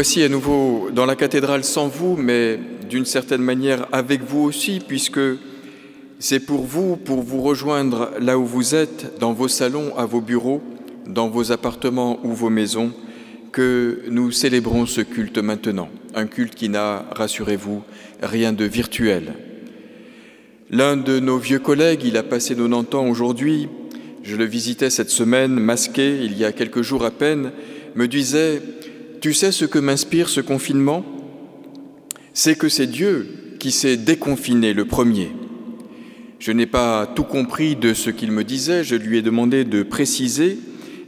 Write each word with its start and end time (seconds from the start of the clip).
Voici 0.00 0.22
à 0.22 0.30
nouveau 0.30 0.88
dans 0.90 1.04
la 1.04 1.14
cathédrale 1.14 1.62
sans 1.62 1.88
vous, 1.88 2.16
mais 2.16 2.58
d'une 2.88 3.04
certaine 3.04 3.42
manière 3.42 3.86
avec 3.92 4.22
vous 4.22 4.40
aussi, 4.40 4.80
puisque 4.80 5.20
c'est 6.18 6.40
pour 6.40 6.64
vous, 6.64 6.96
pour 6.96 7.20
vous 7.20 7.42
rejoindre 7.42 8.10
là 8.18 8.38
où 8.38 8.46
vous 8.46 8.74
êtes, 8.74 9.18
dans 9.20 9.34
vos 9.34 9.46
salons, 9.46 9.94
à 9.98 10.06
vos 10.06 10.22
bureaux, 10.22 10.62
dans 11.06 11.28
vos 11.28 11.52
appartements 11.52 12.18
ou 12.24 12.32
vos 12.32 12.48
maisons, 12.48 12.92
que 13.52 14.04
nous 14.08 14.32
célébrons 14.32 14.86
ce 14.86 15.02
culte 15.02 15.36
maintenant. 15.36 15.90
Un 16.14 16.24
culte 16.24 16.54
qui 16.54 16.70
n'a, 16.70 17.04
rassurez-vous, 17.12 17.82
rien 18.22 18.54
de 18.54 18.64
virtuel. 18.64 19.34
L'un 20.70 20.96
de 20.96 21.20
nos 21.20 21.36
vieux 21.36 21.58
collègues, 21.58 22.04
il 22.04 22.16
a 22.16 22.22
passé 22.22 22.54
90 22.54 22.96
ans 22.96 23.06
aujourd'hui, 23.06 23.68
je 24.22 24.36
le 24.36 24.46
visitais 24.46 24.88
cette 24.88 25.10
semaine, 25.10 25.60
masqué, 25.60 26.20
il 26.24 26.38
y 26.38 26.46
a 26.46 26.52
quelques 26.52 26.80
jours 26.80 27.04
à 27.04 27.10
peine, 27.10 27.52
me 27.96 28.08
disait 28.08 28.62
Tu 29.20 29.34
sais 29.34 29.52
ce 29.52 29.66
que 29.66 29.78
m'inspire 29.78 30.30
ce 30.30 30.40
confinement? 30.40 31.04
C'est 32.32 32.56
que 32.56 32.70
c'est 32.70 32.86
Dieu 32.86 33.56
qui 33.58 33.70
s'est 33.70 33.98
déconfiné 33.98 34.72
le 34.72 34.86
premier. 34.86 35.30
Je 36.38 36.52
n'ai 36.52 36.64
pas 36.64 37.06
tout 37.06 37.24
compris 37.24 37.76
de 37.76 37.92
ce 37.92 38.08
qu'il 38.08 38.32
me 38.32 38.44
disait, 38.44 38.82
je 38.82 38.96
lui 38.96 39.18
ai 39.18 39.22
demandé 39.22 39.66
de 39.66 39.82
préciser 39.82 40.58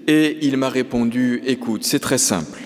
et 0.06 0.36
il 0.42 0.58
m'a 0.58 0.68
répondu 0.68 1.40
Écoute, 1.46 1.84
c'est 1.84 2.00
très 2.00 2.18
simple. 2.18 2.60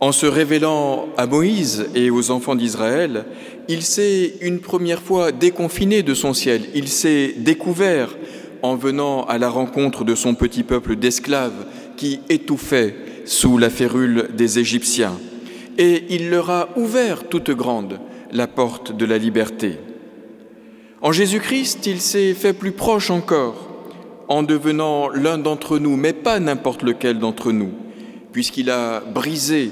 En 0.00 0.10
se 0.10 0.24
révélant 0.24 1.10
à 1.18 1.26
Moïse 1.26 1.88
et 1.94 2.08
aux 2.08 2.30
enfants 2.30 2.54
d'Israël, 2.54 3.26
il 3.68 3.82
s'est 3.82 4.36
une 4.40 4.60
première 4.60 5.02
fois 5.02 5.32
déconfiné 5.32 6.02
de 6.02 6.14
son 6.14 6.32
ciel, 6.32 6.62
il 6.74 6.88
s'est 6.88 7.34
découvert 7.36 8.16
en 8.62 8.74
venant 8.74 9.26
à 9.26 9.36
la 9.36 9.50
rencontre 9.50 10.02
de 10.02 10.14
son 10.14 10.34
petit 10.34 10.62
peuple 10.62 10.96
d'esclaves 10.96 11.66
qui 11.98 12.20
étouffait 12.30 12.94
sous 13.26 13.58
la 13.58 13.68
férule 13.68 14.28
des 14.34 14.58
Égyptiens. 14.58 15.18
Et 15.76 16.04
il 16.10 16.30
leur 16.30 16.50
a 16.50 16.70
ouvert 16.76 17.28
toute 17.28 17.50
grande 17.50 18.00
la 18.32 18.46
porte 18.46 18.96
de 18.96 19.04
la 19.04 19.18
liberté. 19.18 19.78
En 21.02 21.12
Jésus-Christ, 21.12 21.86
il 21.86 22.00
s'est 22.00 22.32
fait 22.32 22.54
plus 22.54 22.72
proche 22.72 23.10
encore 23.10 23.68
en 24.28 24.42
devenant 24.42 25.08
l'un 25.08 25.38
d'entre 25.38 25.78
nous, 25.78 25.96
mais 25.96 26.12
pas 26.12 26.40
n'importe 26.40 26.82
lequel 26.82 27.18
d'entre 27.18 27.52
nous, 27.52 27.70
puisqu'il 28.32 28.70
a 28.70 29.00
brisé 29.00 29.70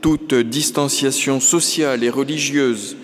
toute 0.00 0.34
distanciation 0.34 1.40
sociale 1.40 2.04
et 2.04 2.10
religieuse, 2.10 2.96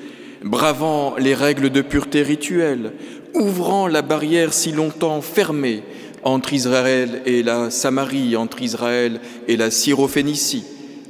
bravant 0.42 1.14
les 1.16 1.34
règles 1.34 1.70
de 1.70 1.80
pureté 1.80 2.22
rituelle, 2.22 2.92
ouvrant 3.34 3.86
la 3.86 4.02
barrière 4.02 4.52
si 4.52 4.72
longtemps 4.72 5.22
fermée 5.22 5.82
entre 6.22 6.52
Israël 6.52 7.22
et 7.26 7.42
la 7.42 7.70
Samarie, 7.70 8.36
entre 8.36 8.62
Israël 8.62 9.20
et 9.48 9.56
la 9.56 9.70
Syrophénicie, 9.70 10.64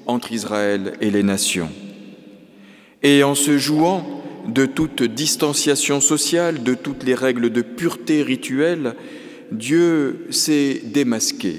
entre 0.06 0.32
Israël 0.32 0.94
et 1.00 1.10
les 1.10 1.22
nations. 1.22 1.70
Et 3.02 3.22
en 3.22 3.34
se 3.34 3.58
jouant 3.58 4.22
de 4.48 4.66
toute 4.66 5.02
distanciation 5.02 6.00
sociale, 6.00 6.62
de 6.62 6.74
toutes 6.74 7.04
les 7.04 7.14
règles 7.14 7.50
de 7.50 7.62
pureté 7.62 8.22
rituelle, 8.22 8.94
Dieu 9.52 10.26
s'est 10.30 10.82
démasqué. 10.84 11.56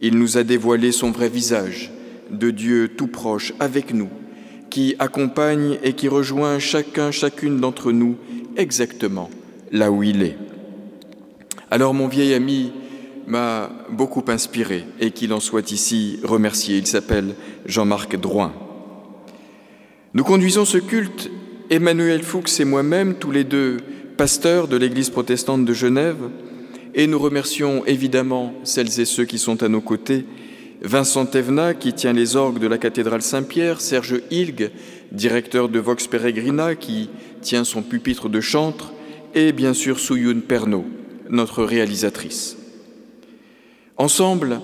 Il 0.00 0.18
nous 0.18 0.38
a 0.38 0.42
dévoilé 0.42 0.92
son 0.92 1.10
vrai 1.10 1.28
visage, 1.28 1.90
de 2.30 2.50
Dieu 2.50 2.88
tout 2.96 3.08
proche 3.08 3.52
avec 3.60 3.92
nous, 3.92 4.08
qui 4.70 4.94
accompagne 4.98 5.78
et 5.82 5.92
qui 5.92 6.08
rejoint 6.08 6.58
chacun, 6.58 7.10
chacune 7.10 7.60
d'entre 7.60 7.92
nous 7.92 8.16
exactement 8.56 9.30
là 9.72 9.90
où 9.90 10.02
il 10.02 10.22
est. 10.22 10.36
Alors 11.70 11.94
mon 11.94 12.08
vieil 12.08 12.34
ami 12.34 12.72
m'a 13.28 13.70
beaucoup 13.90 14.24
inspiré 14.26 14.84
et 14.98 15.12
qu'il 15.12 15.32
en 15.32 15.40
soit 15.40 15.70
ici 15.70 16.18
remercié. 16.24 16.76
Il 16.76 16.86
s'appelle 16.86 17.36
Jean-Marc 17.64 18.16
Drouin. 18.16 18.52
Nous 20.12 20.24
conduisons 20.24 20.64
ce 20.64 20.78
culte, 20.78 21.30
Emmanuel 21.70 22.24
Fuchs 22.24 22.58
et 22.58 22.64
moi-même, 22.64 23.14
tous 23.14 23.30
les 23.30 23.44
deux 23.44 23.76
pasteurs 24.16 24.66
de 24.66 24.76
l'Église 24.76 25.10
protestante 25.10 25.64
de 25.64 25.72
Genève, 25.72 26.28
et 26.94 27.06
nous 27.06 27.20
remercions 27.20 27.84
évidemment 27.86 28.52
celles 28.64 29.00
et 29.00 29.04
ceux 29.04 29.24
qui 29.24 29.38
sont 29.38 29.62
à 29.62 29.68
nos 29.68 29.80
côtés, 29.80 30.24
Vincent 30.82 31.26
Tevna 31.26 31.74
qui 31.74 31.92
tient 31.92 32.12
les 32.12 32.34
orgues 32.34 32.58
de 32.58 32.66
la 32.66 32.78
cathédrale 32.78 33.22
Saint-Pierre, 33.22 33.80
Serge 33.80 34.20
Hilg, 34.32 34.72
directeur 35.12 35.68
de 35.68 35.78
Vox 35.78 36.08
Peregrina 36.08 36.74
qui 36.74 37.10
tient 37.42 37.62
son 37.62 37.82
pupitre 37.82 38.28
de 38.28 38.40
chantre, 38.40 38.92
et 39.36 39.52
bien 39.52 39.74
sûr 39.74 40.00
Souyoun 40.00 40.42
Pernaud, 40.42 40.86
notre 41.30 41.64
réalisatrice. 41.64 42.56
Ensemble, 43.96 44.60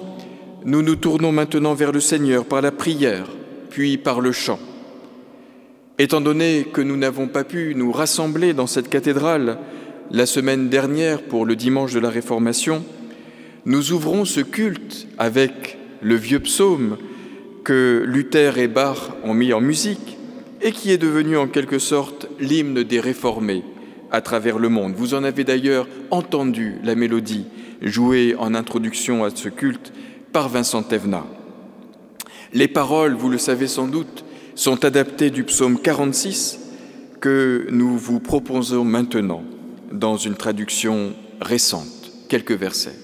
nous 0.64 0.82
nous 0.82 0.96
tournons 0.96 1.32
maintenant 1.32 1.74
vers 1.74 1.92
le 1.92 2.00
Seigneur 2.00 2.44
par 2.44 2.60
la 2.60 2.72
prière, 2.72 3.28
puis 3.70 3.98
par 3.98 4.20
le 4.20 4.32
chant. 4.32 4.58
Étant 5.98 6.20
donné 6.20 6.66
que 6.72 6.80
nous 6.80 6.96
n'avons 6.96 7.28
pas 7.28 7.44
pu 7.44 7.74
nous 7.74 7.92
rassembler 7.92 8.52
dans 8.52 8.66
cette 8.66 8.88
cathédrale 8.88 9.58
la 10.10 10.26
semaine 10.26 10.68
dernière 10.68 11.22
pour 11.22 11.46
le 11.46 11.56
dimanche 11.56 11.92
de 11.92 12.00
la 12.00 12.10
Réformation, 12.10 12.84
nous 13.64 13.92
ouvrons 13.92 14.24
ce 14.24 14.40
culte 14.40 15.08
avec 15.18 15.78
le 16.02 16.14
vieux 16.14 16.40
psaume 16.40 16.98
que 17.64 18.04
Luther 18.06 18.58
et 18.58 18.68
Bach 18.68 19.10
ont 19.24 19.34
mis 19.34 19.52
en 19.52 19.60
musique 19.60 20.18
et 20.62 20.72
qui 20.72 20.90
est 20.92 20.98
devenu 20.98 21.36
en 21.36 21.48
quelque 21.48 21.78
sorte 21.78 22.28
l'hymne 22.38 22.82
des 22.82 23.00
réformés 23.00 23.64
à 24.10 24.20
travers 24.20 24.58
le 24.58 24.68
monde. 24.68 24.94
Vous 24.94 25.14
en 25.14 25.24
avez 25.24 25.44
d'ailleurs 25.44 25.88
entendu 26.10 26.76
la 26.84 26.94
mélodie 26.94 27.46
jouée 27.82 28.34
en 28.38 28.54
introduction 28.54 29.24
à 29.24 29.30
ce 29.34 29.48
culte 29.48 29.92
par 30.32 30.48
Vincent 30.48 30.82
Tevna. 30.82 31.24
Les 32.52 32.68
paroles, 32.68 33.14
vous 33.14 33.28
le 33.28 33.38
savez 33.38 33.66
sans 33.66 33.88
doute, 33.88 34.24
sont 34.54 34.84
adaptées 34.84 35.30
du 35.30 35.44
psaume 35.44 35.78
46 35.78 36.60
que 37.20 37.66
nous 37.70 37.98
vous 37.98 38.20
proposons 38.20 38.84
maintenant 38.84 39.42
dans 39.92 40.16
une 40.16 40.34
traduction 40.34 41.12
récente, 41.40 42.12
quelques 42.28 42.52
versets. 42.52 42.94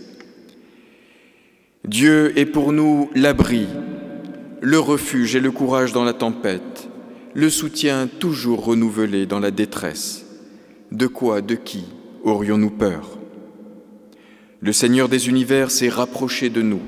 Dieu 1.87 2.33
est 2.39 2.47
pour 2.47 2.73
nous 2.73 3.11
l'abri, 3.15 3.67
le 4.61 4.79
refuge 4.79 5.35
et 5.35 5.41
le 5.41 5.51
courage 5.51 5.93
dans 5.93 6.05
la 6.05 6.13
tempête, 6.13 6.89
le 7.35 7.51
soutien 7.51 8.09
toujours 8.21 8.65
renouvelé 8.65 9.27
dans 9.27 9.41
la 9.41 9.51
détresse. 9.51 10.22
De 10.93 11.07
quoi, 11.07 11.41
de 11.41 11.55
qui 11.55 11.85
aurions-nous 12.23 12.69
peur? 12.69 13.19
Le 14.61 14.75
Seigneur 14.75 15.09
des 15.09 15.31
univers 15.31 15.71
s'est 15.71 15.89
rapproché 15.89 16.51
de 16.51 16.61
nous. 16.61 16.83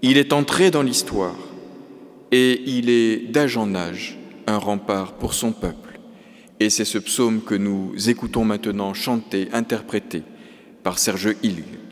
Il 0.00 0.16
est 0.16 0.32
entré 0.32 0.70
dans 0.70 0.80
l'histoire 0.80 1.36
et 2.32 2.62
il 2.64 2.88
est 2.88 3.30
d'âge 3.30 3.58
en 3.58 3.74
âge 3.74 4.18
un 4.46 4.56
rempart 4.56 5.12
pour 5.12 5.34
son 5.34 5.52
peuple. 5.52 6.00
Et 6.60 6.70
c'est 6.70 6.86
ce 6.86 6.96
psaume 6.96 7.42
que 7.42 7.54
nous 7.54 7.92
écoutons 8.08 8.46
maintenant 8.46 8.94
chanter, 8.94 9.48
interprété 9.52 10.22
par 10.82 10.98
Serge 10.98 11.36
Hilg. 11.42 11.83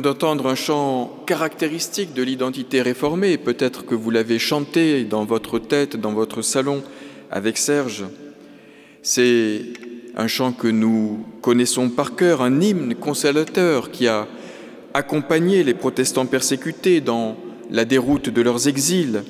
D'entendre 0.00 0.46
un 0.46 0.54
chant 0.54 1.22
caractéristique 1.26 2.14
de 2.14 2.22
l'identité 2.22 2.82
réformée. 2.82 3.38
Peut-être 3.38 3.84
que 3.84 3.94
vous 3.94 4.10
l'avez 4.10 4.38
chanté 4.38 5.04
dans 5.04 5.24
votre 5.24 5.58
tête, 5.58 5.96
dans 5.96 6.12
votre 6.12 6.42
salon 6.42 6.82
avec 7.30 7.56
Serge. 7.58 8.04
C'est 9.02 9.62
un 10.16 10.26
chant 10.26 10.52
que 10.52 10.68
nous 10.68 11.24
connaissons 11.42 11.88
par 11.88 12.16
cœur, 12.16 12.42
un 12.42 12.60
hymne 12.60 12.94
consolateur 12.94 13.90
qui 13.90 14.08
a 14.08 14.26
accompagné 14.94 15.62
les 15.62 15.74
protestants 15.74 16.26
persécutés 16.26 17.00
dans 17.00 17.36
la 17.70 17.84
déroute 17.84 18.30
de 18.30 18.42
leurs 18.42 18.68
exils. 18.68 19.22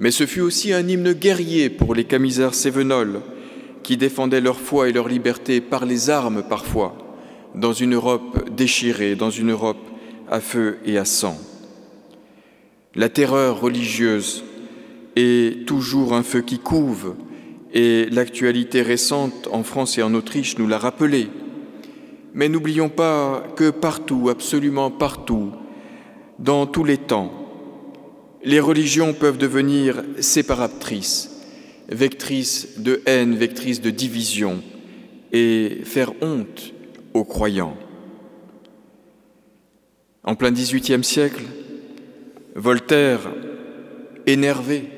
Mais 0.00 0.10
ce 0.10 0.26
fut 0.26 0.40
aussi 0.40 0.72
un 0.72 0.86
hymne 0.88 1.12
guerrier 1.12 1.70
pour 1.70 1.94
les 1.94 2.04
camisards 2.04 2.54
sévenols 2.54 3.20
qui 3.82 3.96
défendaient 3.96 4.40
leur 4.40 4.58
foi 4.58 4.88
et 4.88 4.92
leur 4.92 5.08
liberté 5.08 5.60
par 5.60 5.86
les 5.86 6.08
armes 6.08 6.42
parfois 6.48 6.96
dans 7.54 7.72
une 7.72 7.94
Europe 7.94 8.50
déchirée, 8.50 9.14
dans 9.14 9.30
une 9.30 9.50
Europe 9.50 9.91
à 10.32 10.40
feu 10.40 10.78
et 10.86 10.96
à 10.96 11.04
sang. 11.04 11.38
La 12.94 13.10
terreur 13.10 13.60
religieuse 13.60 14.42
est 15.14 15.66
toujours 15.66 16.14
un 16.14 16.22
feu 16.22 16.40
qui 16.40 16.58
couve, 16.58 17.14
et 17.74 18.06
l'actualité 18.10 18.82
récente 18.82 19.48
en 19.52 19.62
France 19.62 19.98
et 19.98 20.02
en 20.02 20.14
Autriche 20.14 20.58
nous 20.58 20.66
l'a 20.66 20.78
rappelé. 20.78 21.28
Mais 22.34 22.48
n'oublions 22.48 22.88
pas 22.88 23.44
que 23.56 23.70
partout, 23.70 24.30
absolument 24.30 24.90
partout, 24.90 25.52
dans 26.38 26.66
tous 26.66 26.84
les 26.84 26.98
temps, 26.98 27.32
les 28.42 28.60
religions 28.60 29.12
peuvent 29.12 29.38
devenir 29.38 30.02
séparatrices, 30.18 31.30
vectrices 31.88 32.78
de 32.78 33.02
haine, 33.04 33.34
vectrices 33.34 33.82
de 33.82 33.90
division, 33.90 34.62
et 35.30 35.80
faire 35.84 36.12
honte 36.22 36.72
aux 37.12 37.24
croyants. 37.24 37.76
En 40.24 40.36
plein 40.36 40.52
XVIIIe 40.52 41.02
siècle, 41.02 41.42
Voltaire, 42.54 43.32
énervé, 44.26 44.88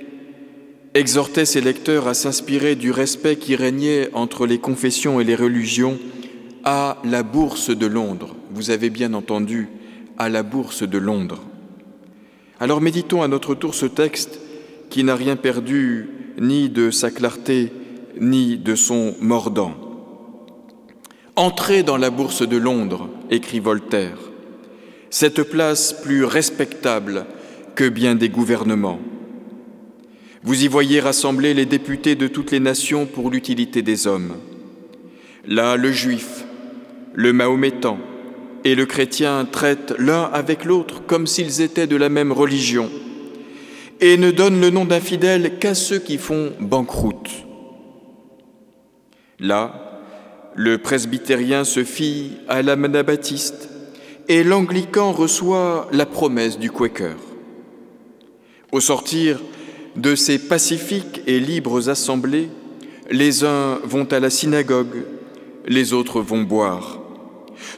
exhortait 0.92 1.46
ses 1.46 1.62
lecteurs 1.62 2.08
à 2.08 2.14
s'inspirer 2.14 2.74
du 2.74 2.90
respect 2.90 3.36
qui 3.36 3.56
régnait 3.56 4.10
entre 4.12 4.46
les 4.46 4.58
confessions 4.58 5.20
et 5.20 5.24
les 5.24 5.34
religions 5.34 5.98
à 6.62 6.98
la 7.04 7.22
bourse 7.22 7.70
de 7.70 7.86
Londres. 7.86 8.36
Vous 8.50 8.70
avez 8.70 8.90
bien 8.90 9.14
entendu, 9.14 9.68
à 10.18 10.28
la 10.28 10.42
bourse 10.42 10.82
de 10.82 10.98
Londres. 10.98 11.42
Alors 12.60 12.82
méditons 12.82 13.22
à 13.22 13.28
notre 13.28 13.54
tour 13.54 13.74
ce 13.74 13.86
texte 13.86 14.38
qui 14.90 15.04
n'a 15.04 15.16
rien 15.16 15.36
perdu 15.36 16.10
ni 16.38 16.68
de 16.68 16.90
sa 16.90 17.10
clarté, 17.10 17.72
ni 18.20 18.58
de 18.58 18.74
son 18.74 19.14
mordant. 19.20 19.72
Entrez 21.34 21.82
dans 21.82 21.96
la 21.96 22.10
bourse 22.10 22.46
de 22.46 22.56
Londres, 22.56 23.08
écrit 23.30 23.58
Voltaire, 23.58 24.18
cette 25.14 25.44
place 25.44 25.92
plus 25.92 26.25
respectable 26.25 27.25
que 27.76 27.88
bien 27.88 28.16
des 28.16 28.28
gouvernements. 28.28 28.99
Vous 30.42 30.64
y 30.64 30.66
voyez 30.66 30.99
rassembler 30.99 31.54
les 31.54 31.66
députés 31.66 32.16
de 32.16 32.26
toutes 32.26 32.50
les 32.50 32.59
nations 32.59 33.06
pour 33.06 33.30
l'utilité 33.30 33.80
des 33.80 34.09
hommes. 34.09 34.35
Là, 35.47 35.76
le 35.76 35.92
juif, 35.92 36.44
le 37.12 37.33
mahométan 37.33 37.97
et 38.64 38.75
le 38.75 38.87
chrétien 38.87 39.44
traitent 39.44 39.94
l'un 40.00 40.25
avec 40.25 40.64
l'autre 40.64 41.06
comme 41.06 41.28
s'ils 41.28 41.61
étaient 41.61 41.87
de 41.87 41.94
la 41.94 42.09
même 42.09 42.33
religion 42.33 42.90
et 44.00 44.16
ne 44.16 44.33
donnent 44.33 44.61
le 44.61 44.71
nom 44.71 44.85
d'infidèles 44.85 45.61
qu'à 45.61 45.76
ceux 45.76 46.00
qui 46.00 46.18
font 46.18 46.50
banqueroute. 46.59 47.30
Là, 49.38 50.00
le 50.56 50.78
presbytérien 50.78 51.62
se 51.62 51.85
fie 51.85 52.33
à 52.49 52.62
l'anabaptiste 52.62 53.68
et 54.28 54.44
l'anglican 54.44 55.12
reçoit 55.12 55.88
la 55.92 56.06
promesse 56.06 56.58
du 56.58 56.70
Quaker. 56.70 57.16
Au 58.72 58.80
sortir 58.80 59.40
de 59.96 60.14
ces 60.14 60.38
pacifiques 60.38 61.22
et 61.26 61.38
libres 61.38 61.88
assemblées, 61.88 62.48
les 63.10 63.44
uns 63.44 63.78
vont 63.84 64.04
à 64.12 64.20
la 64.20 64.30
synagogue, 64.30 65.04
les 65.66 65.92
autres 65.92 66.20
vont 66.20 66.42
boire. 66.42 67.00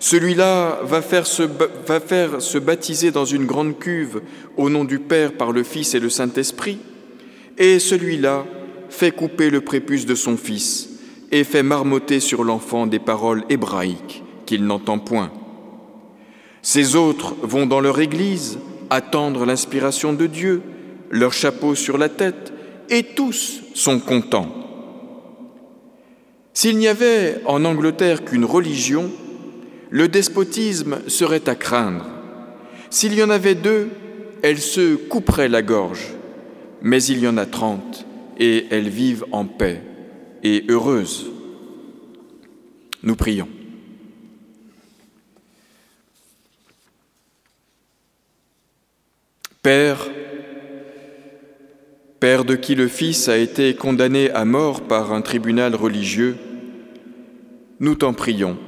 Celui-là 0.01 0.81
va 0.83 1.01
va 1.01 2.01
faire 2.01 2.41
se 2.41 2.59
baptiser 2.59 3.11
dans 3.11 3.25
une 3.25 3.47
grande 3.47 3.79
cuve 3.79 4.23
au 4.57 4.71
nom 4.71 4.85
du 4.85 4.99
Père 4.99 5.33
par 5.33 5.53
le 5.53 5.63
Fils 5.63 5.95
et 5.95 6.01
le 6.01 6.11
Saint-Esprit, 6.11 6.79
et 7.59 7.79
celui-là 7.79 8.47
fait 8.89 9.11
couper 9.11 9.51
le 9.51 9.61
prépuce 9.61 10.07
de 10.07 10.15
son 10.15 10.37
Fils 10.37 10.89
et 11.33 11.45
fait 11.45 11.63
marmotter 11.63 12.21
sur 12.21 12.45
l'enfant 12.45 12.87
des 12.87 12.99
paroles 12.99 13.45
hébraïques 13.49 14.23
qu'il 14.47 14.65
n'entend 14.65 14.99
point. 14.99 15.33
Ces 16.67 16.97
autres 16.97 17.37
vont 17.43 17.65
dans 17.65 17.79
leur 17.79 18.01
église 18.01 18.59
attendre 18.91 19.47
l'inspiration 19.47 20.13
de 20.13 20.27
Dieu, 20.27 20.63
leur 21.13 21.33
chapeau 21.33 21.77
sur 21.77 21.97
la 21.97 22.09
tête, 22.09 22.53
et 22.91 23.05
tous 23.05 23.61
sont 23.73 24.01
contents. 24.01 24.53
S'il 26.55 26.79
n'y 26.79 26.89
avait 26.89 27.41
en 27.45 27.65
Angleterre 27.65 28.25
qu'une 28.25 28.45
religion, 28.45 29.13
le 29.91 30.09
despotisme 30.09 30.99
serait 31.07 31.49
à 31.49 31.55
craindre. 31.55 32.07
S'il 32.91 33.15
y 33.15 33.23
en 33.23 33.31
avait 33.31 33.55
deux, 33.55 33.89
elles 34.43 34.59
se 34.59 34.97
couperaient 34.97 35.49
la 35.49 35.63
gorge, 35.63 36.15
mais 36.83 37.01
il 37.05 37.21
y 37.21 37.29
en 37.29 37.37
a 37.37 37.47
trente, 37.47 38.05
et 38.41 38.67
elles 38.73 38.89
vivent 38.89 39.25
en 39.31 39.45
paix 39.45 39.83
et 40.43 40.65
heureuse. 40.69 41.31
Nous 43.05 43.15
prions. 43.15 43.47
Père, 49.67 50.07
Père 52.21 52.45
de 52.45 52.55
qui 52.55 52.77
le 52.77 52.87
Fils 52.87 53.29
a 53.29 53.37
été 53.37 53.75
condamné 53.75 54.31
à 54.31 54.45
mort 54.45 54.83
par 54.83 55.13
un 55.13 55.23
tribunal 55.23 55.75
religieux, 55.75 56.37
nous 57.81 57.97
t'en 57.97 58.13
prions. 58.13 58.59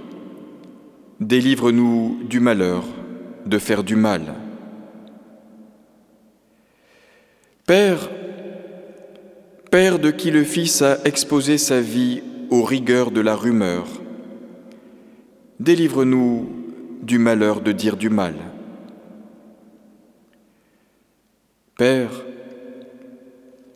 Délivre-nous 1.21 2.19
du 2.28 2.40
malheur 2.40 2.83
de 3.47 3.59
faire 3.61 3.85
du 3.85 3.95
mal. 3.95 4.35
Père, 7.64 8.11
Père 9.71 10.00
de 10.00 10.11
qui 10.11 10.33
le 10.33 10.43
Fils 10.43 10.83
a 10.83 10.99
exposé 11.05 11.59
sa 11.59 11.81
vie 11.81 12.25
aux 12.50 12.64
rigueurs 12.64 13.12
de 13.12 13.21
la 13.21 13.37
rumeur, 13.37 13.87
délivre-nous 15.61 16.50
du 17.02 17.21
malheur 17.21 17.61
de 17.61 17.71
dire 17.71 17.97
du 17.97 18.11
mal. 18.11 18.35
Père, 21.78 22.25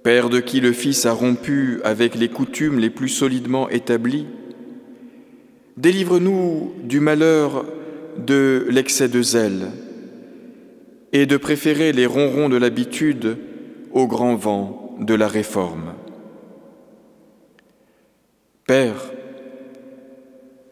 Père 0.03 0.29
de 0.29 0.41
qui 0.41 0.61
le 0.61 0.73
Fils 0.73 1.07
a 1.07 1.13
rompu 1.13 1.81
avec 1.85 2.17
les 2.17 2.29
coutumes 2.29 2.81
les 2.81 2.91
plus 2.91 3.09
solidement 3.09 3.69
établies, 3.69 4.27
délivre-nous 5.77 6.73
du 6.83 6.99
malheur 6.99 7.65
de 8.19 8.67
l'excès 8.69 9.09
de 9.09 9.23
zèle 9.23 9.69
et 11.13 11.27
de 11.27 11.37
préférer 11.37 11.93
les 11.93 12.07
ronrons 12.07 12.49
de 12.49 12.57
l'habitude 12.57 13.37
au 13.93 14.09
grand 14.09 14.35
vent 14.35 14.97
de 14.99 15.15
la 15.15 15.29
réforme. 15.29 15.95
Père, 18.67 19.13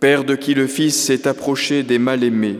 Père 0.01 0.25
de 0.25 0.35
qui 0.35 0.55
le 0.55 0.67
Fils 0.67 0.97
s'est 0.97 1.29
approché 1.29 1.85
des 1.85 2.01
mal-aimés, 2.01 2.59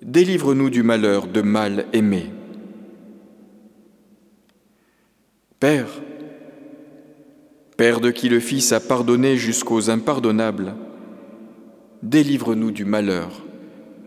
délivre-nous 0.00 0.70
du 0.70 0.82
malheur 0.82 1.26
de 1.26 1.42
mal 1.42 1.84
Père, 5.64 5.88
Père 7.78 8.00
de 8.00 8.10
qui 8.10 8.28
le 8.28 8.38
Fils 8.38 8.72
a 8.72 8.80
pardonné 8.80 9.38
jusqu'aux 9.38 9.88
impardonnables, 9.88 10.74
délivre-nous 12.02 12.70
du 12.70 12.84
malheur 12.84 13.30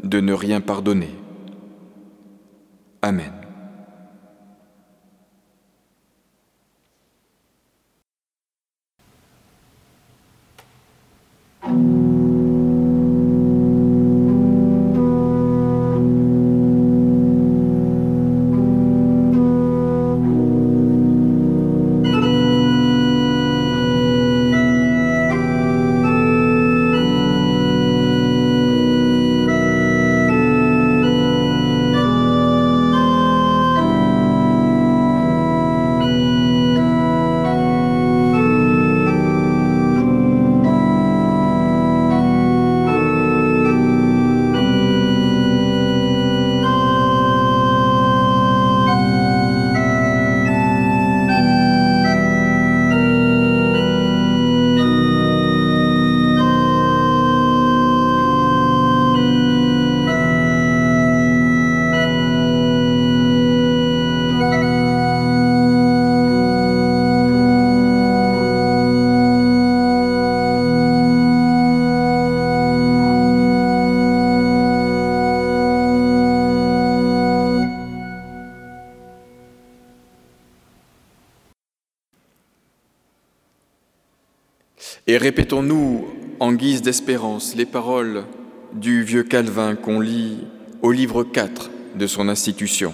de 0.04 0.20
ne 0.20 0.34
rien 0.34 0.62
pardonner. 0.62 1.10
Amen. 3.02 3.32
Répétons-nous 85.28 86.08
en 86.40 86.54
guise 86.54 86.82
d'espérance 86.82 87.54
les 87.54 87.66
paroles 87.66 88.24
du 88.72 89.04
vieux 89.04 89.24
Calvin 89.24 89.76
qu'on 89.76 90.00
lit 90.00 90.38
au 90.82 90.94
livre 90.94 91.26
4 91.26 91.70
de 92.00 92.08
son 92.08 92.30
institution. 92.30 92.94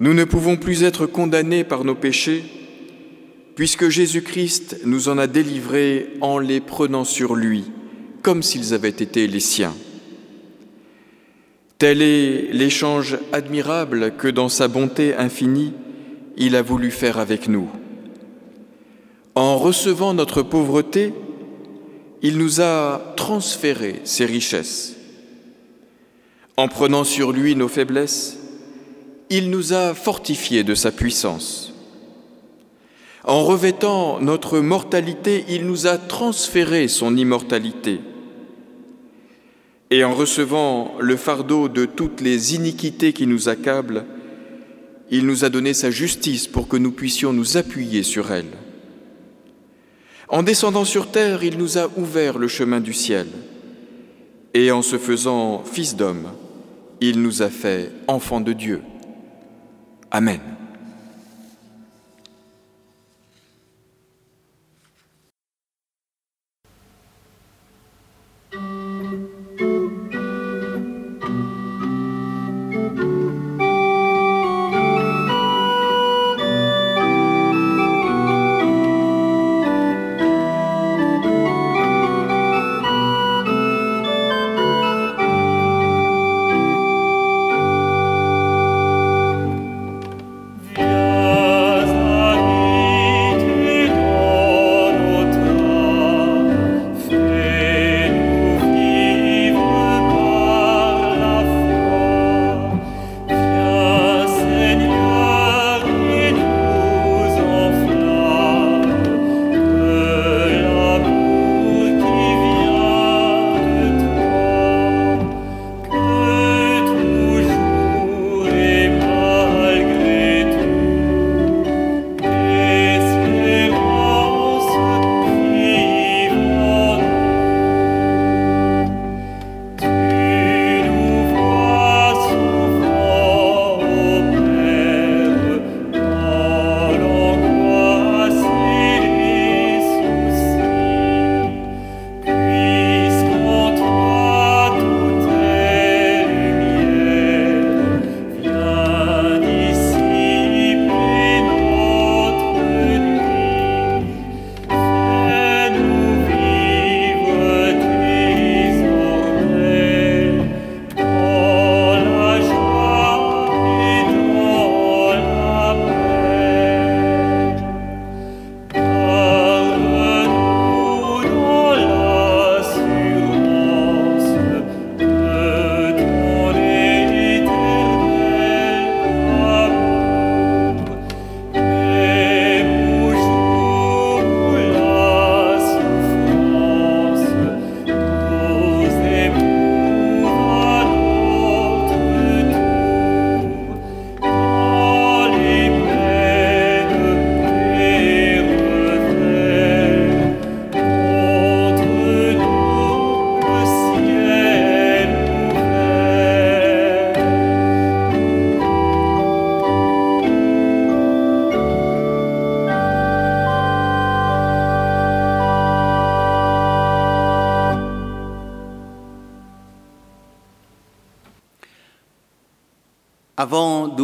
Nous 0.00 0.12
ne 0.12 0.24
pouvons 0.24 0.56
plus 0.56 0.82
être 0.82 1.06
condamnés 1.06 1.62
par 1.62 1.84
nos 1.84 1.94
péchés 1.94 2.42
puisque 3.54 3.88
Jésus-Christ 3.90 4.80
nous 4.86 5.08
en 5.08 5.18
a 5.18 5.28
délivrés 5.28 6.14
en 6.20 6.40
les 6.40 6.60
prenant 6.60 7.04
sur 7.04 7.36
lui, 7.36 7.70
comme 8.22 8.42
s'ils 8.42 8.74
avaient 8.74 8.88
été 8.88 9.28
les 9.28 9.38
siens. 9.38 9.76
Tel 11.78 12.02
est 12.02 12.52
l'échange 12.52 13.18
admirable 13.32 14.16
que 14.18 14.26
dans 14.26 14.48
sa 14.48 14.66
bonté 14.66 15.14
infinie, 15.14 15.74
il 16.36 16.56
a 16.56 16.62
voulu 16.62 16.90
faire 16.90 17.20
avec 17.20 17.46
nous. 17.46 17.70
En 19.34 19.58
recevant 19.58 20.12
notre 20.12 20.42
pauvreté, 20.42 21.14
il 22.22 22.36
nous 22.36 22.60
a 22.60 23.14
transféré 23.16 24.00
ses 24.04 24.26
richesses. 24.26 24.96
En 26.56 26.68
prenant 26.68 27.04
sur 27.04 27.32
lui 27.32 27.54
nos 27.54 27.68
faiblesses, 27.68 28.38
il 29.30 29.48
nous 29.50 29.72
a 29.72 29.94
fortifiés 29.94 30.64
de 30.64 30.74
sa 30.74 30.90
puissance. 30.90 31.72
En 33.24 33.44
revêtant 33.44 34.20
notre 34.20 34.58
mortalité, 34.58 35.44
il 35.48 35.66
nous 35.66 35.86
a 35.86 35.96
transféré 35.96 36.88
son 36.88 37.16
immortalité. 37.16 38.00
Et 39.90 40.04
en 40.04 40.14
recevant 40.14 40.94
le 40.98 41.16
fardeau 41.16 41.68
de 41.68 41.84
toutes 41.84 42.20
les 42.20 42.54
iniquités 42.54 43.12
qui 43.12 43.26
nous 43.26 43.48
accablent, 43.48 44.04
il 45.10 45.26
nous 45.26 45.44
a 45.44 45.48
donné 45.48 45.74
sa 45.74 45.90
justice 45.90 46.46
pour 46.46 46.68
que 46.68 46.76
nous 46.76 46.92
puissions 46.92 47.32
nous 47.32 47.56
appuyer 47.56 48.02
sur 48.02 48.32
elle. 48.32 48.50
En 50.30 50.44
descendant 50.44 50.84
sur 50.84 51.10
terre, 51.10 51.42
il 51.42 51.58
nous 51.58 51.76
a 51.76 51.90
ouvert 51.96 52.38
le 52.38 52.46
chemin 52.46 52.80
du 52.80 52.92
ciel. 52.92 53.26
Et 54.54 54.70
en 54.70 54.80
se 54.80 54.96
faisant 54.96 55.64
fils 55.64 55.96
d'homme, 55.96 56.28
il 57.00 57.20
nous 57.20 57.42
a 57.42 57.50
fait 57.50 57.90
enfants 58.06 58.40
de 58.40 58.52
Dieu. 58.52 58.80
Amen. 60.12 60.40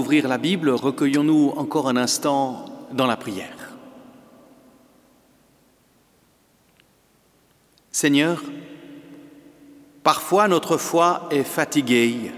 Avant 0.06 0.12
d'ouvrir 0.12 0.28
la 0.28 0.38
Bible, 0.38 0.70
recueillons-nous 0.70 1.54
encore 1.56 1.88
un 1.88 1.96
instant 1.96 2.66
dans 2.92 3.08
la 3.08 3.16
prière. 3.16 3.72
Seigneur, 7.90 8.40
parfois 10.04 10.46
notre 10.46 10.76
foi 10.76 11.26
est 11.32 11.42
fatiguée. 11.42 12.30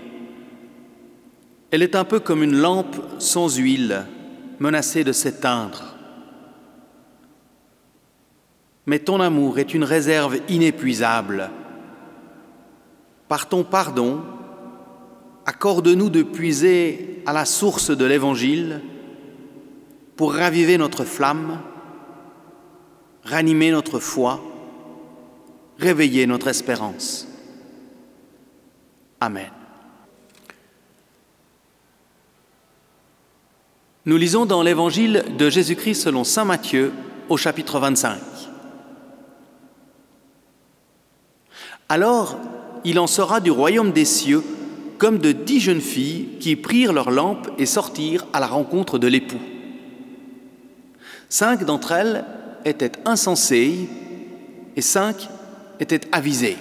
Elle 1.70 1.83
est 1.83 1.94
un 1.94 2.04
peu 2.04 2.20
comme 2.20 2.42
une 2.42 2.57
lampe 2.57 2.96
sans 3.18 3.54
huile, 3.59 4.07
menacée 4.61 5.04
de 5.04 5.12
s'éteindre. 5.12 5.94
Mais 8.87 9.00
ton 9.00 9.20
amour 9.20 9.59
est 9.59 9.74
une 9.74 9.85
réserve 9.85 10.38
inépuisable. 10.48 11.50
Par 13.28 13.46
ton 13.46 13.62
pardon, 13.62 14.22
accorde-nous 15.48 16.11
de 16.11 16.22
puiser 16.22 17.22
à 17.24 17.32
la 17.32 17.46
source 17.46 17.90
de 17.90 18.04
l'Évangile 18.04 18.82
pour 20.14 20.34
raviver 20.34 20.76
notre 20.76 21.04
flamme, 21.04 21.62
ranimer 23.24 23.70
notre 23.70 23.98
foi, 23.98 24.44
réveiller 25.78 26.26
notre 26.26 26.48
espérance. 26.48 27.26
Amen. 29.22 29.50
Nous 34.04 34.18
lisons 34.18 34.44
dans 34.44 34.62
l'Évangile 34.62 35.24
de 35.38 35.48
Jésus-Christ 35.48 36.02
selon 36.02 36.24
Saint 36.24 36.44
Matthieu 36.44 36.92
au 37.30 37.38
chapitre 37.38 37.80
25. 37.80 38.20
Alors, 41.88 42.37
il 42.84 42.98
en 42.98 43.06
sera 43.06 43.40
du 43.40 43.50
royaume 43.50 43.92
des 43.92 44.04
cieux 44.04 44.44
comme 44.98 45.18
de 45.18 45.32
dix 45.32 45.61
jeunes 45.61 45.80
filles 45.80 46.28
qui 46.40 46.56
prirent 46.56 46.92
leurs 46.92 47.11
lampes 47.11 47.48
et 47.56 47.66
sortirent 47.66 48.26
à 48.32 48.40
la 48.40 48.46
rencontre 48.46 48.98
de 48.98 49.06
l'époux. 49.06 49.40
Cinq 51.28 51.64
d'entre 51.64 51.92
elles 51.92 52.24
étaient 52.64 52.92
insensées 53.04 53.88
et 54.74 54.82
cinq 54.82 55.28
étaient 55.78 56.00
avisées. 56.12 56.56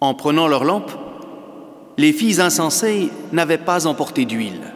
En 0.00 0.14
prenant 0.14 0.48
leur 0.48 0.64
lampe, 0.64 0.90
les 1.96 2.12
filles 2.12 2.40
insensées 2.40 3.10
n'avaient 3.32 3.58
pas 3.58 3.86
emporté 3.86 4.24
d'huile. 4.24 4.72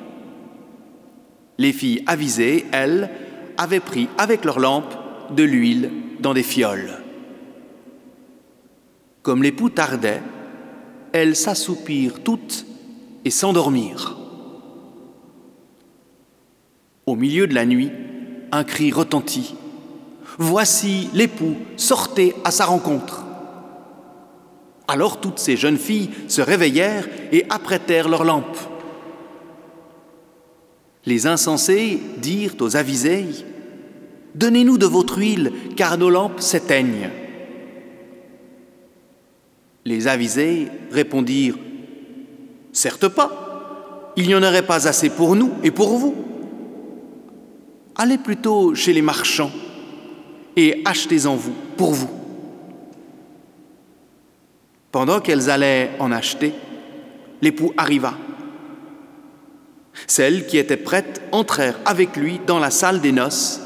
Les 1.59 1.73
filles 1.73 2.05
avisées, 2.07 2.67
elles, 2.71 3.11
avaient 3.57 3.81
pris 3.81 4.09
avec 4.19 4.45
leur 4.45 4.61
lampe 4.61 4.95
de 5.35 5.43
l'huile 5.43 5.91
dans 6.21 6.35
des 6.35 6.43
fioles. 6.43 7.03
Comme 9.23 9.43
l'époux 9.43 9.71
tardait, 9.71 10.21
elles 11.17 11.35
s'assoupirent 11.35 12.23
toutes 12.23 12.67
et 13.25 13.31
s'endormirent. 13.31 14.19
Au 17.07 17.17
milieu 17.17 17.47
de 17.47 17.55
la 17.55 17.65
nuit, 17.65 17.91
un 18.53 18.65
cri 18.65 18.93
retentit. 18.93 19.55
Voici 20.37 21.09
l'époux, 21.15 21.57
sortez 21.79 22.35
à 22.45 22.51
sa 22.51 22.67
rencontre. 22.67 23.25
Alors 24.89 25.19
toutes 25.19 25.39
ces 25.39 25.57
jeunes 25.57 25.79
filles 25.79 26.11
se 26.29 26.43
réveillèrent 26.43 27.09
et 27.33 27.47
apprêtèrent 27.49 28.11
leurs 28.11 28.25
lampes. 28.25 28.59
Les 31.07 31.27
insensés 31.27 31.99
dirent 32.19 32.57
aux 32.61 32.77
avisés 32.77 33.25
Donnez-nous 34.35 34.77
de 34.77 34.85
votre 34.85 35.17
huile, 35.17 35.51
car 35.77 35.97
nos 35.97 36.11
lampes 36.11 36.43
s'éteignent. 36.43 37.09
Les 39.87 40.09
avisés 40.09 40.67
répondirent 40.91 41.57
Certes 42.73 43.07
pas, 43.07 44.13
il 44.17 44.27
n'y 44.27 44.35
en 44.35 44.43
aurait 44.43 44.67
pas 44.67 44.89
assez 44.89 45.11
pour 45.11 45.37
nous 45.37 45.53
et 45.63 45.71
pour 45.71 45.97
vous. 45.97 46.15
Allez 47.95 48.19
plutôt 48.19 48.75
chez 48.75 48.93
les 48.93 49.01
marchands 49.01 49.53
et 50.57 50.83
achetez-en 50.85 51.37
vous, 51.37 51.55
pour 51.77 51.93
vous. 51.93 52.11
Pendant 54.91 55.21
qu'elles 55.21 55.51
allaient 55.51 55.93
en 56.01 56.11
acheter, 56.11 56.53
l'époux 57.41 57.73
arriva. 57.77 58.15
Celles 60.09 60.49
qui 60.49 60.59
étaient 60.59 60.77
prêtes 60.77 61.23
entrèrent 61.31 61.79
avec 61.85 62.17
lui 62.17 62.41
dans 62.45 62.59
la 62.59 62.73
salle 62.73 63.01
des 63.01 63.13
noces 63.13 63.61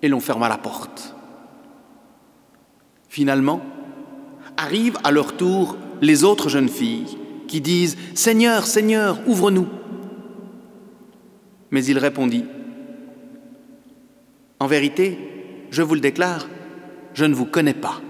et 0.00 0.08
l'on 0.08 0.20
ferma 0.20 0.48
la 0.48 0.58
porte. 0.58 1.14
Finalement, 3.10 3.60
arrivent 4.60 4.98
à 5.04 5.10
leur 5.10 5.36
tour 5.36 5.76
les 6.02 6.24
autres 6.24 6.48
jeunes 6.48 6.68
filles 6.68 7.18
qui 7.48 7.60
disent⁇ 7.60 7.96
Seigneur, 8.16 8.66
Seigneur, 8.66 9.18
ouvre-nous!⁇ 9.26 9.62
Mais 11.70 11.84
il 11.84 11.98
répondit⁇ 11.98 12.42
En 14.58 14.66
vérité, 14.66 15.18
je 15.70 15.82
vous 15.82 15.94
le 15.94 16.00
déclare, 16.00 16.48
je 17.14 17.24
ne 17.24 17.34
vous 17.34 17.46
connais 17.46 17.74
pas. 17.74 18.00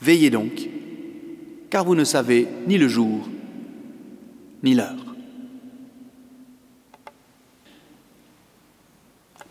Veillez 0.00 0.30
donc, 0.30 0.68
car 1.70 1.84
vous 1.84 1.94
ne 1.94 2.04
savez 2.04 2.48
ni 2.66 2.76
le 2.78 2.88
jour, 2.88 3.28
ni 4.62 4.74
l'heure. 4.74 5.14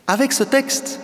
Avec 0.07 0.33
ce 0.33 0.43
texte, 0.43 0.99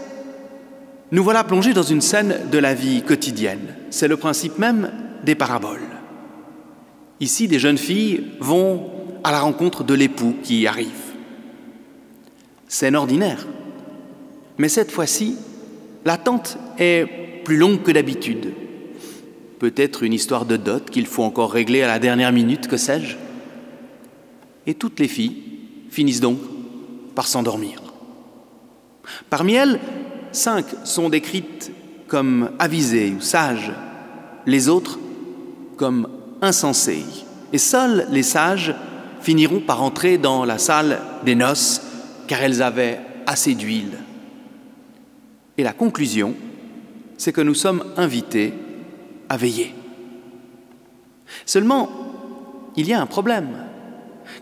nous 1.12 1.24
voilà 1.24 1.44
plongés 1.44 1.74
dans 1.74 1.84
une 1.84 2.02
scène 2.02 2.50
de 2.52 2.58
la 2.58 2.74
vie 2.74 3.02
quotidienne. 3.02 3.76
C'est 3.90 4.08
le 4.08 4.18
principe 4.18 4.58
même 4.58 4.92
des 5.24 5.36
paraboles. 5.36 5.80
Ici, 7.20 7.48
des 7.48 7.60
jeunes 7.60 7.78
filles 7.78 8.26
vont 8.40 8.92
à 9.24 9.32
la 9.32 9.40
rencontre 9.40 9.84
de 9.84 9.94
l'époux 9.94 10.36
qui 10.44 10.62
y 10.62 10.68
arrive. 10.68 11.14
Scène 12.68 12.96
ordinaire. 12.96 13.48
Mais 14.58 14.70
cette 14.70 14.92
fois-ci, 14.92 15.38
l'attente 16.06 16.58
est 16.78 17.08
plus 17.44 17.58
longue 17.58 17.82
que 17.82 17.92
d'habitude. 17.92 18.54
Peut-être 19.60 20.04
une 20.04 20.14
histoire 20.14 20.46
de 20.46 20.58
dot 20.58 20.90
qu'il 20.90 21.08
faut 21.08 21.24
encore 21.24 21.52
régler 21.52 21.82
à 21.82 21.88
la 21.88 22.00
dernière 22.00 22.32
minute, 22.32 22.68
que 22.68 22.78
sais-je. 22.78 23.16
Et 24.68 24.74
toutes 24.74 25.00
les 25.00 25.08
filles 25.08 25.44
finissent 25.90 26.20
donc 26.20 26.40
par 27.16 27.28
s'endormir. 27.28 27.82
Parmi 29.30 29.54
elles, 29.54 29.80
cinq 30.32 30.66
sont 30.84 31.10
décrites 31.10 31.72
comme 32.08 32.52
avisées 32.60 33.14
ou 33.18 33.22
sages, 33.22 33.72
les 34.46 34.70
autres 34.70 35.00
comme 35.76 36.08
insensées. 36.42 37.04
Et 37.54 37.58
seules 37.58 38.08
les 38.10 38.24
sages 38.24 38.74
finiront 39.22 39.60
par 39.60 39.84
entrer 39.84 40.18
dans 40.18 40.46
la 40.46 40.58
salle 40.58 41.00
des 41.26 41.36
noces, 41.36 41.82
car 42.28 42.42
elles 42.42 42.62
avaient 42.62 43.00
assez 43.26 43.56
d'huile. 43.56 43.98
Et 45.58 45.64
la 45.64 45.74
conclusion, 45.74 46.36
c'est 47.18 47.34
que 47.34 47.42
nous 47.42 47.56
sommes 47.56 47.84
invités 47.98 48.54
à 49.28 49.38
veiller. 49.38 49.74
Seulement, 51.46 51.90
il 52.76 52.88
y 52.88 52.94
a 52.94 53.02
un 53.02 53.06
problème, 53.06 53.50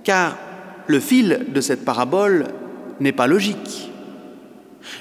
car 0.03 0.37
le 0.87 0.99
fil 0.99 1.45
de 1.47 1.61
cette 1.61 1.85
parabole 1.85 2.45
n'est 2.99 3.11
pas 3.11 3.27
logique. 3.27 3.91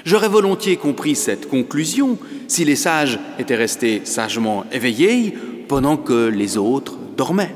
J'aurais 0.05 0.29
volontiers 0.29 0.77
compris 0.77 1.15
cette 1.15 1.49
conclusion 1.49 2.17
si 2.47 2.65
les 2.65 2.75
sages 2.75 3.19
étaient 3.39 3.55
restés 3.55 4.01
sagement 4.03 4.65
éveillés 4.71 5.33
pendant 5.67 5.97
que 5.97 6.27
les 6.27 6.57
autres 6.57 6.97
dormaient. 7.17 7.55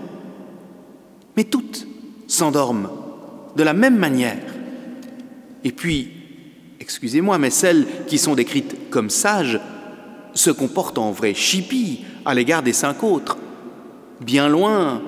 Mais 1.38 1.44
toutes 1.44 1.88
s'endorment 2.28 2.89
de 3.56 3.63
la 3.63 3.74
même 3.74 3.98
manière. 3.98 4.38
Et 5.63 5.72
puis, 5.72 6.12
excusez-moi, 6.80 7.38
mais 7.38 7.50
celles 7.50 7.86
qui 8.08 8.18
sont 8.18 8.36
décrites 8.36 8.89
comme 8.89 9.10
sages 9.10 9.60
se 10.34 10.52
comportent 10.52 10.98
en 10.98 11.12
vrai 11.12 11.34
chipie 11.34 12.02
à 12.26 12.34
l'égard 12.34 12.63
des 12.63 12.74
cinq 12.74 13.04
autres, 13.04 13.38
bien 14.22 14.48
loin 14.48 15.02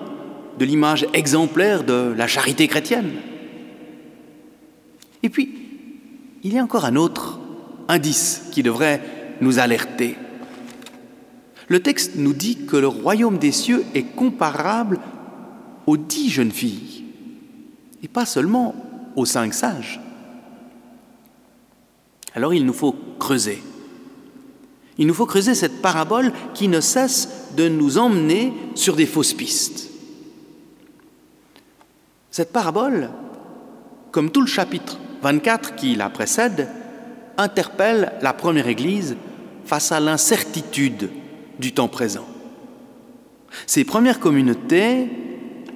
de 0.58 0.66
l'image 0.66 1.08
exemplaire 1.14 1.84
de 1.84 2.14
la 2.16 2.28
charité 2.28 2.68
chrétienne. 2.68 3.12
Et 5.24 5.30
puis, 5.30 5.61
il 6.44 6.54
y 6.54 6.60
a 6.60 6.64
encore 6.64 6.86
un 6.86 6.96
autre 6.96 7.40
indice 7.88 8.44
qui 8.52 8.64
devrait 8.64 9.02
nous 9.42 9.60
alerter. 9.60 10.16
Le 11.68 11.82
texte 11.82 12.14
nous 12.16 12.34
dit 12.34 12.66
que 12.66 12.78
le 12.78 12.88
royaume 12.88 13.38
des 13.38 13.52
cieux 13.52 13.86
est 13.94 14.16
comparable 14.16 15.00
aux 15.88 15.98
dix 15.98 16.30
jeunes 16.30 16.52
filles, 16.52 17.06
et 18.04 18.08
pas 18.08 18.26
seulement 18.26 18.76
aux 19.16 19.26
cinq 19.26 19.54
sages. 19.54 20.00
Alors 22.34 22.54
il 22.54 22.66
nous 22.66 22.74
faut 22.74 22.96
creuser. 23.20 23.62
Il 24.98 25.08
nous 25.08 25.14
faut 25.14 25.26
creuser 25.26 25.56
cette 25.56 25.82
parabole 25.82 26.32
qui 26.54 26.68
ne 26.68 26.82
cesse 26.82 27.54
de 27.56 27.68
nous 27.68 27.98
emmener 27.98 28.54
sur 28.76 28.96
des 28.96 29.06
fausses 29.06 29.34
pistes. 29.34 29.90
Cette 32.30 32.54
parabole, 32.54 33.10
comme 34.12 34.32
tout 34.32 34.42
le 34.42 34.48
chapitre 34.48 35.00
24 35.22 35.76
qui 35.76 35.96
la 35.96 36.10
précède, 36.10 36.68
interpelle 37.38 38.14
la 38.22 38.34
première 38.34 38.68
Église 38.68 39.16
face 39.66 39.92
à 39.92 40.00
l'incertitude 40.00 41.10
du 41.60 41.74
temps 41.74 41.88
présent. 41.88 42.26
Ces 43.68 43.84
premières 43.84 44.20
communautés 44.20 45.10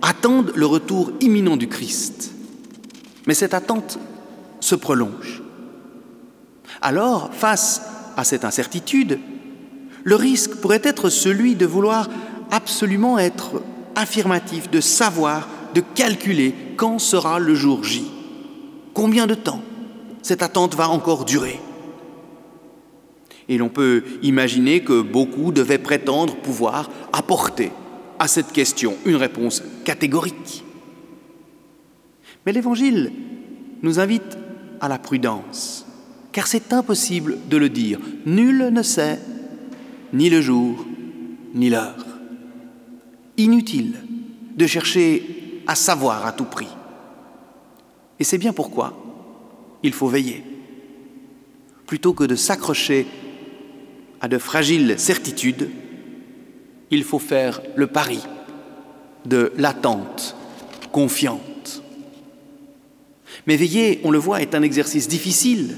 attendent 0.02 0.52
le 0.56 0.66
retour 0.66 1.12
imminent 1.22 1.58
du 1.58 1.68
Christ, 1.68 2.32
mais 3.28 3.34
cette 3.34 3.54
attente 3.54 4.00
se 4.60 4.76
prolonge. 4.76 5.44
Alors, 6.82 7.34
face 7.34 7.82
à 8.18 8.24
cette 8.24 8.46
incertitude, 8.46 9.20
le 10.04 10.16
risque 10.16 10.56
pourrait 10.56 10.82
être 10.84 11.10
celui 11.10 11.56
de 11.56 11.66
vouloir 11.66 12.10
absolument 12.52 13.18
être 13.18 13.62
affirmatif, 13.96 14.70
de 14.70 14.82
savoir, 14.82 15.48
de 15.74 15.82
calculer 15.82 16.54
quand 16.78 17.00
sera 17.00 17.40
le 17.40 17.56
jour 17.56 17.84
J. 17.84 18.06
Combien 18.96 19.28
de 19.28 19.36
temps 19.36 19.62
cette 20.22 20.42
attente 20.42 20.74
va 20.74 20.90
encore 20.90 21.26
durer? 21.26 21.60
Et 23.50 23.58
l'on 23.58 23.68
peut 23.68 24.04
imaginer 24.24 24.84
que 24.84 25.02
beaucoup 25.02 25.52
devaient 25.52 25.78
prétendre 25.78 26.34
pouvoir 26.38 26.90
apporter 27.12 27.72
à 28.20 28.30
cette 28.30 28.54
question 28.54 28.96
une 29.06 29.18
réponse 29.18 29.62
catégorique. 29.84 30.64
Mais 32.46 32.54
l'Évangile 32.54 33.12
nous 33.82 34.00
invite 34.00 34.38
à 34.80 34.88
la 34.88 34.98
prudence, 34.98 35.86
car 36.32 36.48
c'est 36.48 36.72
impossible 36.72 37.38
de 37.50 37.58
le 37.58 37.68
dire. 37.68 38.00
Nul 38.26 38.70
ne 38.72 38.82
sait 38.82 39.20
ni 40.14 40.30
le 40.30 40.40
jour 40.40 40.86
ni 41.54 41.70
l'heure. 41.70 42.06
Inutile 43.36 43.96
de 44.56 44.66
chercher 44.66 45.62
à 45.68 45.76
savoir 45.76 46.26
à 46.26 46.32
tout 46.32 46.46
prix. 46.46 46.70
Et 48.20 48.24
c'est 48.24 48.38
bien 48.38 48.54
pourquoi 48.54 48.94
il 49.84 49.94
faut 49.94 50.08
veiller. 50.08 50.44
Plutôt 51.86 52.14
que 52.14 52.24
de 52.24 52.36
s'accrocher 52.36 53.06
à 54.22 54.28
de 54.28 54.38
fragiles 54.38 54.96
certitudes, 54.98 55.70
il 56.92 57.04
faut 57.04 57.20
faire 57.20 57.62
le 57.76 57.88
pari 57.88 58.20
de 59.26 59.52
l'attente 59.58 60.36
confiante. 60.92 61.84
Mais 63.48 63.58
veiller, 63.58 64.02
on 64.04 64.12
le 64.12 64.18
voit, 64.18 64.42
est 64.42 64.56
un 64.56 64.64
exercice 64.64 65.08
difficile. 65.08 65.78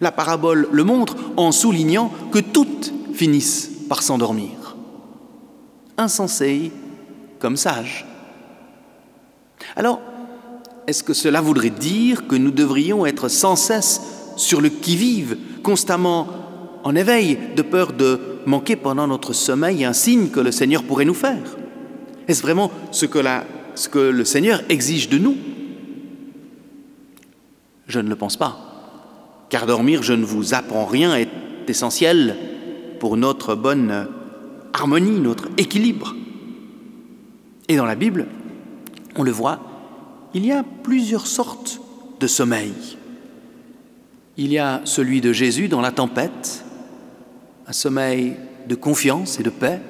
La 0.00 0.12
parabole 0.12 0.68
le 0.70 0.84
montre 0.84 1.16
en 1.36 1.52
soulignant 1.52 2.10
que 2.30 2.38
toutes 2.38 2.92
finissent 3.14 3.70
par 3.88 4.02
s'endormir. 4.02 4.76
Insensé 5.98 6.72
comme 7.38 7.56
sage. 7.56 8.06
Alors, 9.76 10.00
est-ce 10.92 11.02
que 11.02 11.14
cela 11.14 11.40
voudrait 11.40 11.70
dire 11.70 12.26
que 12.26 12.36
nous 12.36 12.50
devrions 12.50 13.06
être 13.06 13.28
sans 13.28 13.56
cesse 13.56 14.02
sur 14.36 14.60
le 14.60 14.68
qui-vive, 14.68 15.38
constamment 15.62 16.28
en 16.84 16.94
éveil, 16.94 17.38
de 17.56 17.62
peur 17.62 17.94
de 17.94 18.20
manquer 18.44 18.76
pendant 18.76 19.06
notre 19.06 19.32
sommeil 19.32 19.86
un 19.86 19.94
signe 19.94 20.28
que 20.28 20.38
le 20.38 20.52
Seigneur 20.52 20.82
pourrait 20.82 21.06
nous 21.06 21.14
faire? 21.14 21.56
Est-ce 22.28 22.42
vraiment 22.42 22.70
ce 22.90 23.06
que, 23.06 23.20
ce 23.74 23.88
que 23.88 24.00
le 24.00 24.26
Seigneur 24.26 24.60
exige 24.68 25.08
de 25.08 25.16
nous? 25.16 25.34
Je 27.86 27.98
ne 27.98 28.10
le 28.10 28.16
pense 28.16 28.36
pas. 28.36 28.58
Car 29.48 29.64
dormir, 29.64 30.02
je 30.02 30.12
ne 30.12 30.26
vous 30.26 30.52
apprends 30.52 30.84
rien, 30.84 31.16
est 31.16 31.30
essentiel 31.68 32.36
pour 33.00 33.16
notre 33.16 33.54
bonne 33.54 34.08
harmonie, 34.74 35.20
notre 35.20 35.48
équilibre. 35.56 36.14
Et 37.68 37.76
dans 37.76 37.86
la 37.86 37.94
Bible, 37.94 38.26
on 39.16 39.22
le 39.22 39.30
voit, 39.30 39.71
il 40.34 40.46
y 40.46 40.52
a 40.52 40.64
plusieurs 40.82 41.26
sortes 41.26 41.80
de 42.20 42.26
sommeil. 42.26 42.72
Il 44.36 44.52
y 44.52 44.58
a 44.58 44.80
celui 44.84 45.20
de 45.20 45.32
Jésus 45.32 45.68
dans 45.68 45.80
la 45.80 45.92
tempête, 45.92 46.64
un 47.66 47.72
sommeil 47.72 48.36
de 48.68 48.74
confiance 48.74 49.38
et 49.38 49.42
de 49.42 49.50
paix. 49.50 49.80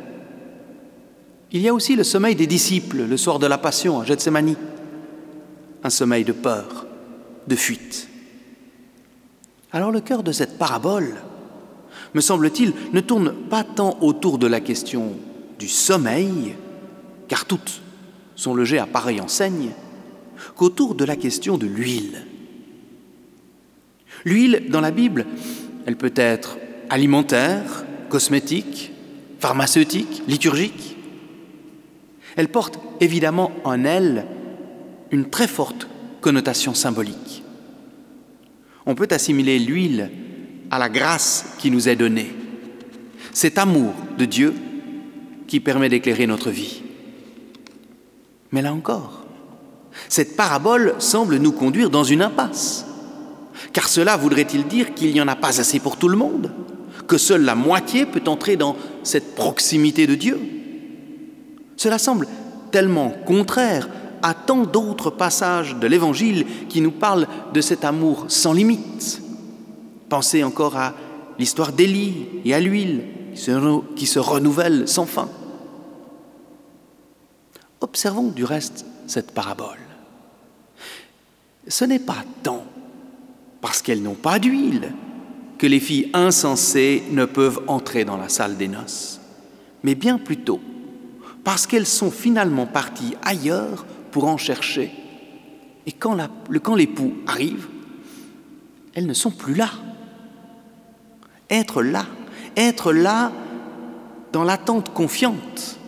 Il 1.53 1.61
y 1.61 1.69
a 1.69 1.75
aussi 1.75 1.95
le 1.95 2.05
sommeil 2.05 2.35
des 2.35 2.47
disciples 2.47 3.05
le 3.05 3.17
soir 3.17 3.39
de 3.39 3.47
la 3.47 3.59
Passion 3.59 4.01
à 4.01 4.05
Gethsemane, 4.05 4.57
un 5.85 5.91
sommeil 5.91 6.25
de 6.25 6.33
peur, 6.33 6.87
de 7.47 7.57
fuite. 7.57 8.09
Alors 9.73 9.91
le 9.91 10.01
cœur 10.01 10.23
de 10.23 10.33
cette 10.33 10.59
parabole, 10.59 11.15
me 12.15 12.21
semble-t-il, 12.21 12.75
ne 12.93 13.01
tourne 13.01 13.33
pas 13.33 13.65
tant 13.65 13.97
autour 14.01 14.39
de 14.39 14.47
la 14.47 14.61
question 14.61 15.13
du 15.59 15.69
sommeil, 15.69 16.55
car 17.29 17.45
toutes 17.45 17.81
sont 18.35 18.55
logées 18.55 18.79
à 18.79 18.87
pareille 18.87 19.21
enseigne, 19.21 19.71
qu'autour 20.57 20.95
de 20.95 21.05
la 21.05 21.17
question 21.17 21.59
de 21.59 21.67
l'huile. 21.67 22.27
L'huile, 24.25 24.67
dans 24.69 24.81
la 24.81 24.91
Bible, 24.91 25.27
elle 25.87 25.97
peut 25.97 26.13
être 26.15 26.59
alimentaire, 26.91 27.85
cosmétique, 28.09 28.93
pharmaceutique, 29.41 30.23
liturgique. 30.29 30.97
Elle 32.37 32.49
porte 32.49 32.79
évidemment 33.01 33.53
en 33.65 33.85
elle 33.85 34.27
une 35.11 35.29
très 35.29 35.49
forte 35.49 35.89
connotation 36.21 36.75
symbolique. 36.75 37.43
On 38.87 38.95
peut 38.95 39.09
assimiler 39.11 39.59
l'huile 39.59 40.11
à 40.71 40.79
la 40.79 40.89
grâce 40.89 41.57
qui 41.59 41.71
nous 41.71 41.89
est 41.89 41.97
donnée, 41.97 42.33
cet 43.33 43.59
amour 43.59 43.93
de 44.19 44.25
Dieu 44.25 44.55
qui 45.47 45.61
permet 45.61 45.89
d'éclairer 45.89 46.27
notre 46.27 46.51
vie. 46.51 46.83
Mais 48.53 48.63
là 48.63 48.73
encore, 48.73 49.22
cette 50.13 50.37
parabole 50.37 50.95
semble 50.99 51.37
nous 51.37 51.53
conduire 51.53 51.89
dans 51.89 52.05
une 52.05 52.21
impasse. 52.21 52.85
Car 53.73 53.89
cela 53.89 54.19
voudrait-il 54.19 54.67
dire 54.69 54.93
qu'il 54.93 55.11
n'y 55.15 55.23
en 55.23 55.27
a 55.27 55.37
pas 55.37 55.59
assez 55.59 55.81
pour 55.81 55.97
tout 55.97 56.11
le 56.11 56.19
monde? 56.19 56.53
Que 57.09 57.17
seule 57.17 57.47
la 57.47 57.55
moitié 57.55 58.05
peut 58.05 58.21
entrer 58.27 58.57
dans 58.57 58.77
cette 59.05 59.35
proximité 59.35 60.07
de 60.07 60.15
Dieu? 60.15 60.39
Cela 61.79 61.97
semble 61.97 62.29
tellement 62.71 63.09
contraire 63.25 63.89
à 64.21 64.35
tant 64.35 64.65
d'autres 64.65 65.09
passages 65.09 65.77
de 65.77 65.87
l'Évangile 65.87 66.45
qui 66.69 66.83
nous 66.83 66.93
parlent 66.93 67.27
de 67.55 67.63
cet 67.63 67.83
amour 67.83 68.27
sans 68.29 68.53
limite. 68.53 69.23
Pensez 70.11 70.45
encore 70.45 70.77
à 70.77 70.93
l'histoire 71.39 71.73
d'Élie 71.73 72.27
et 72.45 72.53
à 72.53 72.61
l'huile 72.61 73.05
qui 73.97 74.07
se 74.07 74.19
renouvelle 74.19 74.87
sans 74.87 75.07
fin. 75.07 75.31
Observons 77.81 78.29
du 78.29 78.45
reste 78.45 78.85
cette 79.07 79.31
parabole. 79.31 79.79
Ce 81.69 81.85
n'est 81.85 81.99
pas 81.99 82.25
tant 82.43 82.65
parce 83.61 83.83
qu'elles 83.83 84.03
n'ont 84.03 84.15
pas 84.15 84.39
d'huile 84.39 84.93
que 85.59 85.67
les 85.67 85.81
filles 85.81 86.11
insensées 86.13 87.05
ne 87.11 87.25
peuvent 87.25 87.63
entrer 87.69 88.05
dans 88.05 88.17
la 88.17 88.29
salle 88.29 88.57
des 88.57 88.69
noces, 88.69 89.21
mais 89.85 89.95
bien 89.95 90.19
plutôt 90.19 90.61
parce 91.45 91.67
qu'elles 91.67 91.87
sont 91.87 92.11
finalement 92.11 92.67
parties 92.67 93.15
ailleurs 93.23 93.85
pour 94.11 94.27
en 94.27 94.37
chercher. 94.37 94.93
Et 95.87 95.93
quand, 95.93 96.17
l'époux 96.77 97.15
arrive, 97.27 97.69
elles 98.95 99.07
ne 99.07 99.15
sont 99.15 99.31
plus 99.31 99.55
là. 99.55 99.71
Être 101.51 101.83
là, 101.83 102.07
être 102.57 102.93
là 102.93 103.33
dans 104.33 104.45
l'attente 104.45 104.93
confiante 104.93 105.79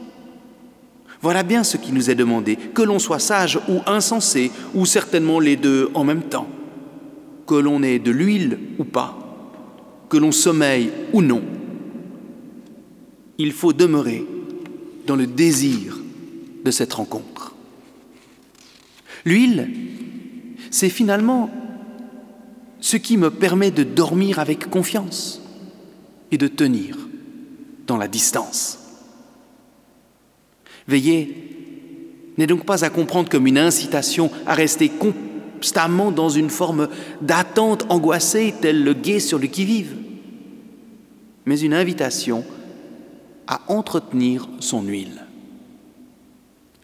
voilà 1.25 1.43
bien 1.43 1.65
ce 1.65 1.79
qui 1.79 1.91
nous 1.91 2.11
est 2.11 2.15
demandé, 2.15 2.57
que 2.57 2.83
l'on 2.83 2.99
soit 2.99 3.19
sage 3.19 3.59
ou 3.67 3.81
insensé, 3.87 4.51
ou 4.75 4.85
certainement 4.85 5.41
les 5.41 5.57
deux 5.57 5.91
en 5.95 6.05
même 6.05 6.25
temps, 6.25 6.47
que 7.47 7.55
l'on 7.55 7.83
ait 7.83 7.99
de 7.99 8.11
l'huile 8.11 8.59
ou 8.79 8.85
pas, 8.85 9.17
que 10.11 10.19
l'on 10.19 10.33
sommeille 10.33 10.91
ou 11.15 11.23
non. 11.23 11.41
Il 13.39 13.53
faut 13.53 13.73
demeurer 13.73 14.27
dans 15.07 15.17
le 15.17 15.27
désir 15.27 15.99
de 16.63 16.71
cette 16.71 16.93
rencontre. 16.93 17.55
L'huile, 19.25 19.71
c'est 20.71 20.91
finalement 20.91 21.49
ce 22.81 22.99
qui 22.99 23.17
me 23.17 23.31
permet 23.31 23.71
de 23.71 23.83
dormir 23.83 24.41
avec 24.41 24.69
confiance 24.69 25.41
et 26.31 26.37
de 26.37 26.49
tenir 26.49 26.99
dans 27.87 27.97
la 27.97 28.09
distance. 28.09 28.84
Veiller 30.87 31.35
n'est 32.37 32.47
donc 32.47 32.65
pas 32.65 32.85
à 32.85 32.91
comprendre 32.91 33.29
comme 33.29 33.47
une 33.47 33.59
incitation 33.59 34.31
à 34.47 34.55
rester 34.55 34.91
constamment 34.91 36.11
dans 36.11 36.29
une 36.29 36.51
forme 36.51 36.89
d'attente 37.21 37.87
angoissée, 37.89 38.55
tel 38.61 38.83
le 38.83 38.93
guet 38.93 39.21
sur 39.21 39.39
le 39.39 39.47
qui-vive, 39.47 39.97
mais 41.47 41.59
une 41.59 41.75
invitation 41.75 42.45
à 43.47 43.61
entretenir 43.69 44.49
son 44.61 44.83
huile. 44.83 45.25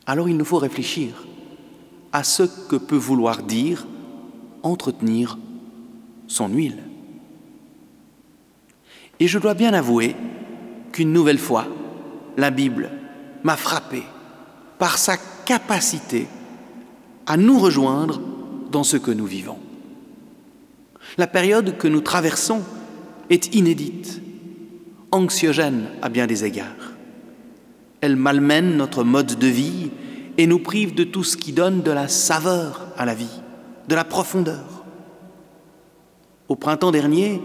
Alors 0.07 0.29
il 0.29 0.37
nous 0.37 0.45
faut 0.45 0.59
réfléchir 0.59 1.27
à 2.13 2.25
ce 2.25 2.43
que 2.69 2.77
peut 2.77 2.97
vouloir 2.97 3.43
dire 3.43 3.87
entretenir 4.63 5.39
son 6.27 6.49
huile. 6.49 6.79
Et 9.19 9.27
je 9.27 9.39
dois 9.39 9.55
bien 9.55 9.75
avouer 9.75 10.17
qu'une 10.93 11.13
nouvelle 11.13 11.39
fois, 11.39 11.67
la 12.37 12.51
Bible 12.51 12.91
m'a 13.45 13.57
frappé 13.57 14.03
par 14.79 14.99
sa 14.99 15.17
capacité 15.45 16.27
à 17.27 17.37
nous 17.37 17.59
rejoindre 17.59 18.21
dans 18.71 18.85
ce 18.85 18.97
que 18.97 19.11
nous 19.11 19.27
vivons. 19.27 19.59
La 21.19 21.27
période 21.27 21.77
que 21.77 21.89
nous 21.89 22.01
traversons 22.01 22.63
est 23.31 23.55
inédite, 23.55 24.21
anxiogène 25.11 25.87
à 26.03 26.09
bien 26.09 26.27
des 26.27 26.45
égards. 26.45 26.67
Elle 28.01 28.17
malmène 28.17 28.77
notre 28.77 29.05
mode 29.05 29.39
de 29.39 29.47
vie 29.47 29.91
et 30.39 30.47
nous 30.47 30.59
prive 30.59 30.95
de 30.95 31.05
tout 31.05 31.25
ce 31.25 31.37
qui 31.37 31.53
donne 31.53 31.83
de 31.83 31.91
la 31.91 32.09
saveur 32.09 32.87
à 32.97 33.05
la 33.05 33.15
vie, 33.15 33.41
de 33.89 33.95
la 33.95 34.05
profondeur. 34.05 34.85
Au 36.49 36.57
printemps 36.57 36.93
dernier, 36.93 37.41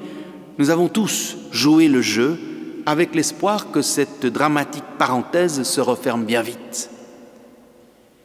nous 0.57 0.69
avons 0.69 0.87
tous 0.87 1.37
joué 1.51 1.87
le 1.87 2.01
jeu 2.01 2.39
avec 2.85 3.15
l'espoir 3.15 3.71
que 3.71 3.81
cette 3.81 4.25
dramatique 4.25 4.83
parenthèse 4.97 5.63
se 5.63 5.81
referme 5.81 6.25
bien 6.25 6.41
vite. 6.41 6.89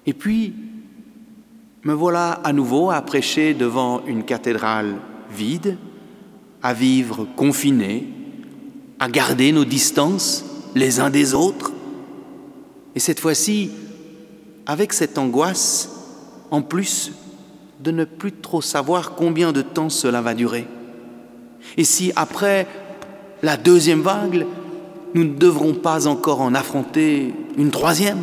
Et 0.07 0.13
puis, 0.13 0.55
me 1.83 1.95
voilà 1.95 2.33
à 2.45 2.53
nouveau 2.53 2.91
à 2.91 3.01
prêcher 3.01 3.55
devant 3.55 4.03
une 4.07 4.25
cathédrale 4.25 4.97
vide, 5.31 5.79
à 6.63 6.75
vivre 6.75 7.27
confinés, 7.37 8.07
à 8.99 9.09
garder 9.09 9.53
nos 9.53 9.65
distances 9.65 10.45
les 10.75 11.01
uns 11.01 11.11
des 11.11 11.35
autres, 11.35 11.73
et 12.95 13.01
cette 13.01 13.21
fois-ci, 13.21 13.71
avec 14.67 14.93
cette 14.93 15.19
angoisse, 15.19 15.91
en 16.51 16.63
plus 16.63 17.13
de 17.81 17.91
ne 17.91 18.05
plus 18.05 18.33
trop 18.33 18.61
savoir 18.61 19.15
combien 19.15 19.53
de 19.53 19.63
temps 19.63 19.89
cela 19.89 20.21
va 20.21 20.35
durer. 20.35 20.67
Et 21.77 21.85
si 21.85 22.13
après 22.17 22.67
la 23.43 23.57
deuxième 23.57 24.03
vague, 24.03 24.47
nous 25.15 25.25
ne 25.25 25.35
devrons 25.35 25.75
pas 25.75 26.07
encore 26.07 26.41
en 26.41 26.55
affronter 26.55 27.35
une 27.57 27.71
troisième. 27.71 28.23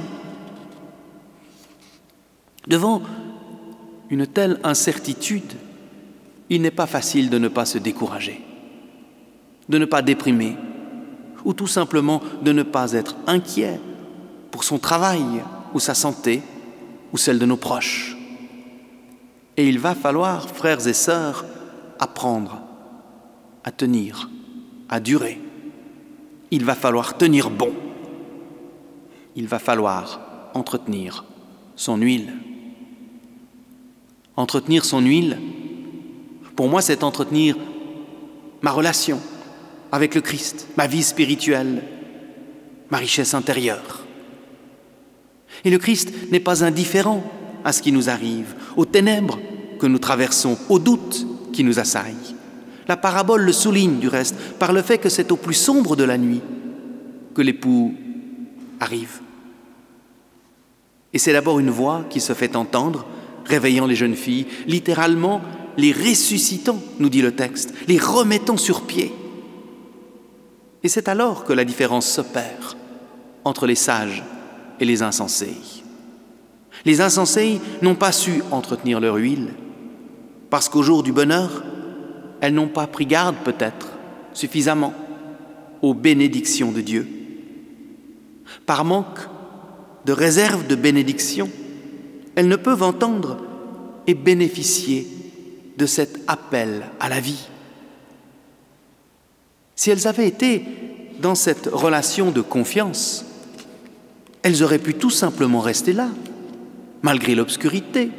Devant 2.68 3.02
une 4.10 4.28
telle 4.28 4.60
incertitude, 4.64 5.54
il 6.50 6.62
n'est 6.62 6.72
pas 6.72 6.88
facile 6.88 7.30
de 7.30 7.38
ne 7.38 7.48
pas 7.48 7.66
se 7.66 7.78
décourager, 7.78 8.42
de 9.68 9.78
ne 9.78 9.86
pas 9.86 10.02
déprimer, 10.02 10.56
ou 11.44 11.54
tout 11.54 11.68
simplement 11.68 12.22
de 12.42 12.52
ne 12.52 12.64
pas 12.64 12.94
être 12.94 13.16
inquiet 13.26 13.80
pour 14.52 14.64
son 14.64 14.80
travail 14.80 15.44
ou 15.74 15.80
sa 15.80 15.94
santé 15.94 16.42
ou 17.12 17.18
celle 17.18 17.40
de 17.40 17.46
nos 17.46 17.58
proches. 17.58 18.16
Et 19.56 19.68
il 19.68 19.80
va 19.80 19.96
falloir, 19.96 20.48
frères 20.50 20.86
et 20.88 20.94
sœurs, 20.94 21.46
apprendre 22.00 22.62
à 23.64 23.72
tenir, 23.72 24.30
à 24.90 25.00
durer. 25.00 25.40
Il 26.52 26.66
va 26.66 26.76
falloir 26.76 27.18
tenir 27.18 27.50
bon. 27.50 27.74
Il 29.36 29.48
va 29.48 29.60
falloir 29.60 30.50
entretenir 30.54 31.26
son 31.76 31.98
huile. 31.98 32.34
Entretenir 34.36 34.86
son 34.86 35.02
huile, 35.02 35.38
pour 36.56 36.68
moi, 36.70 36.82
c'est 36.82 37.04
entretenir 37.04 37.56
ma 38.62 38.72
relation 38.72 39.20
avec 39.92 40.16
le 40.16 40.22
Christ, 40.22 40.68
ma 40.76 40.88
vie 40.88 41.04
spirituelle, 41.04 41.84
ma 42.90 42.98
richesse 42.98 43.34
intérieure. 43.34 44.06
Et 45.64 45.70
le 45.70 45.78
Christ 45.78 46.14
n'est 46.32 46.40
pas 46.40 46.64
indifférent 46.64 47.24
à 47.64 47.74
ce 47.74 47.82
qui 47.82 47.92
nous 47.92 48.10
arrive, 48.10 48.56
aux 48.76 48.86
ténèbres 48.86 49.40
que 49.80 49.88
nous 49.88 50.00
traversons, 50.00 50.58
aux 50.70 50.80
doutes 50.80 51.26
qui 51.54 51.64
nous 51.64 51.80
assaillent. 51.80 52.37
La 52.88 52.98
parabole 52.98 53.42
le 53.42 53.52
souligne 53.52 54.00
du 54.00 54.08
reste 54.08 54.36
par 54.60 54.74
le 54.74 54.82
fait 54.82 54.98
que 54.98 55.10
c'est 55.10 55.32
au 55.32 55.36
plus 55.36 55.54
sombre 55.54 55.96
de 55.96 56.04
la 56.04 56.18
nuit 56.18 56.42
que 57.34 57.42
l'époux 57.42 57.94
arrive. 58.80 59.20
Et 61.14 61.20
c'est 61.20 61.34
d'abord 61.34 61.60
une 61.60 61.70
voix 61.70 62.06
qui 62.10 62.20
se 62.20 62.34
fait 62.34 62.56
entendre, 62.56 63.06
réveillant 63.46 63.88
les 63.88 63.96
jeunes 63.96 64.16
filles, 64.16 64.48
littéralement 64.68 65.42
les 65.78 65.92
ressuscitant, 65.92 66.80
nous 67.00 67.10
dit 67.10 67.22
le 67.22 67.34
texte, 67.34 67.74
les 67.88 68.00
remettant 68.00 68.58
sur 68.58 68.82
pied. 68.82 69.14
Et 70.84 70.90
c'est 70.90 71.08
alors 71.08 71.44
que 71.44 71.54
la 71.54 71.66
différence 71.66 72.08
s'opère 72.08 72.76
entre 73.44 73.68
les 73.68 73.76
sages 73.76 74.24
et 74.80 74.86
les 74.86 75.02
insensés. 75.02 75.56
Les 76.86 77.02
insensés 77.02 77.60
n'ont 77.82 77.96
pas 77.96 78.12
su 78.12 78.44
entretenir 78.52 79.00
leur 79.00 79.16
huile, 79.16 79.54
parce 80.50 80.70
qu'au 80.70 80.84
jour 80.84 81.04
du 81.04 81.12
bonheur, 81.12 81.64
elles 82.42 82.54
n'ont 82.54 82.68
pas 82.68 82.88
pris 82.88 83.06
garde 83.06 83.36
peut-être 83.44 83.88
suffisamment 84.34 84.94
aux 85.82 85.94
bénédictions 85.94 86.72
de 86.72 86.82
Dieu. 86.82 87.08
Par 88.66 88.86
manque 88.86 89.20
de 90.06 90.12
réserve 90.12 90.68
de 90.68 90.76
bénédiction, 90.76 91.50
elles 92.36 92.48
ne 92.48 92.56
peuvent 92.56 92.84
entendre 92.84 93.38
et 94.06 94.14
bénéficier 94.14 95.08
de 95.78 95.86
cet 95.86 96.20
appel 96.28 96.84
à 97.00 97.10
la 97.10 97.20
vie. 97.20 97.48
Si 99.76 99.92
elles 99.92 100.08
avaient 100.08 100.28
été 100.28 100.64
dans 101.22 101.36
cette 101.36 101.68
relation 101.68 102.32
de 102.32 102.42
confiance, 102.42 103.26
elles 104.44 104.64
auraient 104.64 104.80
pu 104.80 104.94
tout 104.94 105.10
simplement 105.10 105.60
rester 105.60 105.94
là, 105.94 106.10
malgré 107.02 107.36
l'obscurité 107.36 108.10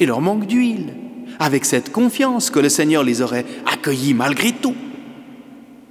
et 0.00 0.06
leur 0.06 0.20
manque 0.20 0.46
d'huile, 0.46 0.94
avec 1.38 1.64
cette 1.64 1.92
confiance 1.92 2.50
que 2.50 2.58
le 2.58 2.68
Seigneur 2.68 3.04
les 3.04 3.22
aurait 3.22 3.46
accueillies 3.66 4.14
malgré 4.14 4.52
tout. 4.52 4.74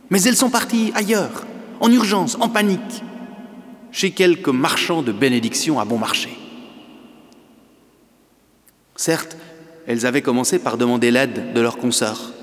Mais 0.10 0.22
elles 0.24 0.36
sont 0.36 0.50
parties 0.50 0.92
ailleurs, 0.96 1.46
en 1.80 1.92
urgence, 1.92 2.38
en 2.40 2.50
panique, 2.50 3.04
chez 3.92 4.12
quelques 4.12 4.50
marchands 4.50 5.02
de 5.02 5.12
bénédiction 5.12 5.80
à 5.80 5.86
bon 5.86 5.98
marché. 5.98 6.38
Certes, 8.96 9.38
elles 9.86 10.06
avaient 10.06 10.22
commencé 10.22 10.60
par 10.60 10.78
demander 10.78 11.12
l'aide 11.12 11.54
de 11.54 11.62
leurs 11.62 11.78
consoeurs. 11.78 12.34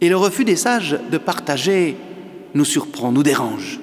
Et 0.00 0.08
le 0.08 0.16
refus 0.16 0.44
des 0.44 0.56
sages 0.56 0.98
de 1.10 1.18
partager 1.18 1.96
nous 2.54 2.64
surprend, 2.64 3.12
nous 3.12 3.22
dérange. 3.22 3.80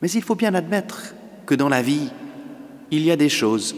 Mais 0.00 0.10
il 0.10 0.22
faut 0.22 0.34
bien 0.34 0.54
admettre 0.54 1.14
que 1.46 1.54
dans 1.54 1.68
la 1.68 1.82
vie, 1.82 2.10
il 2.90 3.02
y 3.02 3.10
a 3.10 3.16
des 3.16 3.28
choses 3.28 3.74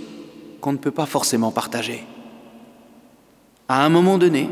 qu'on 0.61 0.73
ne 0.73 0.79
peut 0.79 0.91
pas 0.91 1.07
forcément 1.07 1.51
partager. 1.51 2.05
À 3.69 3.85
un 3.85 3.89
moment 3.89 4.19
donné, 4.19 4.49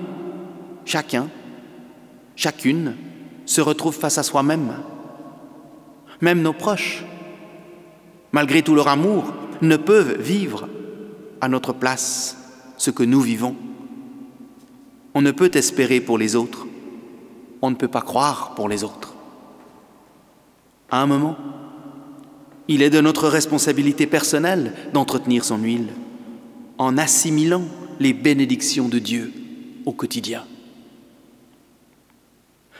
chacun, 0.84 1.28
chacune 2.34 2.96
se 3.46 3.60
retrouve 3.60 3.94
face 3.94 4.18
à 4.18 4.22
soi-même. 4.22 4.72
Même 6.20 6.42
nos 6.42 6.52
proches, 6.52 7.04
malgré 8.32 8.62
tout 8.62 8.74
leur 8.74 8.88
amour, 8.88 9.32
ne 9.62 9.76
peuvent 9.76 10.20
vivre 10.20 10.68
à 11.40 11.48
notre 11.48 11.72
place 11.72 12.36
ce 12.76 12.90
que 12.90 13.02
nous 13.02 13.20
vivons. 13.20 13.54
On 15.14 15.22
ne 15.22 15.30
peut 15.30 15.50
espérer 15.54 16.00
pour 16.00 16.18
les 16.18 16.34
autres, 16.34 16.66
on 17.62 17.70
ne 17.70 17.76
peut 17.76 17.88
pas 17.88 18.02
croire 18.02 18.54
pour 18.56 18.68
les 18.68 18.82
autres. 18.82 19.14
À 20.90 21.00
un 21.00 21.06
moment, 21.06 21.36
il 22.66 22.82
est 22.82 22.90
de 22.90 23.00
notre 23.00 23.28
responsabilité 23.28 24.06
personnelle 24.06 24.72
d'entretenir 24.92 25.44
son 25.44 25.58
huile 25.58 25.88
en 26.78 26.98
assimilant 26.98 27.64
les 28.01 28.12
bénédictions 28.12 28.88
de 28.88 28.99
Dieu 28.99 29.32
au 29.84 29.92
quotidien. 29.92 30.45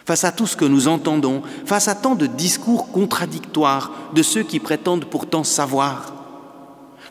Face 0.07 0.25
à 0.25 0.33
tout 0.33 0.47
ce 0.47 0.57
que 0.57 0.65
nous 0.65 0.89
entendons, 0.89 1.43
face 1.65 1.89
à 1.89 1.95
tant 1.95 2.15
de 2.15 2.27
discours 2.27 2.93
contradictoires 2.93 3.93
de 4.15 4.23
ceux 4.23 4.43
qui 4.43 4.61
prétendent 4.61 5.07
pourtant 5.07 5.45
savoir, 5.45 6.13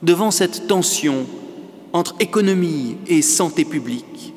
devant 0.04 0.32
cette 0.32 0.68
tension 0.68 1.26
entre 1.92 2.16
économie 2.20 2.98
et 3.08 3.22
santé 3.22 3.66
publique, 3.66 4.34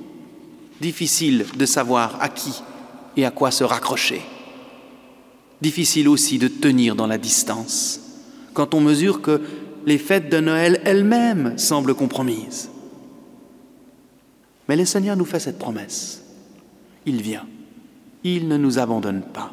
difficile 0.80 1.46
de 1.56 1.66
savoir 1.66 2.16
à 2.20 2.28
qui 2.28 2.62
et 3.16 3.26
à 3.26 3.30
quoi 3.30 3.50
se 3.50 3.64
raccrocher. 3.64 4.22
Difficile 5.60 6.08
aussi 6.08 6.38
de 6.38 6.48
tenir 6.48 6.96
dans 6.96 7.06
la 7.06 7.18
distance 7.18 8.00
quand 8.56 8.72
on 8.72 8.80
mesure 8.80 9.20
que 9.20 9.42
les 9.84 9.98
fêtes 9.98 10.30
de 10.30 10.40
Noël 10.40 10.80
elles-mêmes 10.84 11.58
semblent 11.58 11.94
compromises. 11.94 12.70
Mais 14.68 14.76
le 14.76 14.84
Seigneur 14.84 15.16
nous 15.16 15.24
fait 15.24 15.40
cette 15.40 15.58
promesse. 15.58 16.22
Il 17.04 17.22
vient. 17.22 17.46
Il 18.24 18.48
ne 18.48 18.56
nous 18.56 18.78
abandonne 18.78 19.22
pas. 19.22 19.52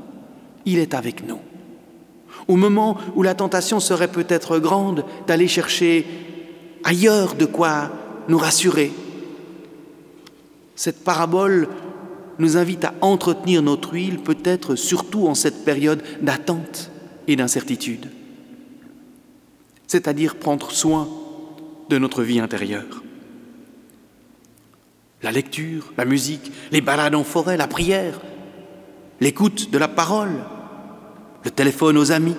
Il 0.66 0.80
est 0.80 0.94
avec 0.94 1.28
nous. 1.28 1.40
Au 2.48 2.56
moment 2.56 2.98
où 3.16 3.24
la 3.24 3.36
tentation 3.36 3.80
serait 3.80 4.12
peut-être 4.12 4.60
grande 4.60 5.06
d'aller 5.28 5.48
chercher 5.48 6.06
ailleurs 6.84 7.36
de 7.36 7.46
quoi 7.46 7.92
nous 8.28 8.38
rassurer, 8.38 8.92
cette 10.76 11.04
parabole 11.04 11.70
nous 12.40 12.58
invite 12.58 12.86
à 12.86 12.94
entretenir 13.02 13.62
notre 13.62 13.94
huile, 13.94 14.20
peut-être 14.20 14.76
surtout 14.76 15.28
en 15.28 15.36
cette 15.36 15.64
période 15.64 16.02
d'attente 16.22 16.90
et 17.28 17.36
d'incertitude, 17.36 18.10
c'est-à-dire 19.88 20.36
prendre 20.36 20.72
soin 20.72 21.08
de 21.90 21.98
notre 21.98 22.24
vie 22.24 22.40
intérieure. 22.40 23.04
La 25.24 25.32
lecture, 25.32 25.94
la 25.98 26.06
musique, 26.06 26.52
les 26.72 26.82
balades 26.82 27.16
en 27.16 27.24
forêt, 27.24 27.58
la 27.58 27.68
prière, 27.68 28.20
l'écoute 29.22 29.72
de 29.72 29.78
la 29.78 29.88
parole, 29.88 30.44
le 31.44 31.52
téléphone 31.52 31.98
aux 31.98 32.12
amis, 32.12 32.36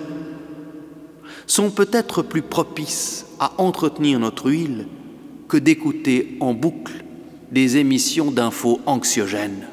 sont 1.47 1.71
peut-être 1.71 2.21
plus 2.21 2.41
propices 2.43 3.25
à 3.39 3.53
entretenir 3.57 4.19
notre 4.19 4.49
huile 4.49 4.87
que 5.47 5.57
d'écouter 5.57 6.37
en 6.39 6.53
boucle 6.53 7.03
des 7.51 7.77
émissions 7.77 8.31
d'infos 8.31 8.79
anxiogènes. 8.85 9.67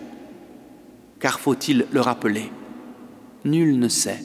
Car 1.21 1.39
faut-il 1.39 1.87
le 1.93 2.01
rappeler, 2.01 2.51
nul 3.45 3.79
ne 3.79 3.89
sait 3.89 4.25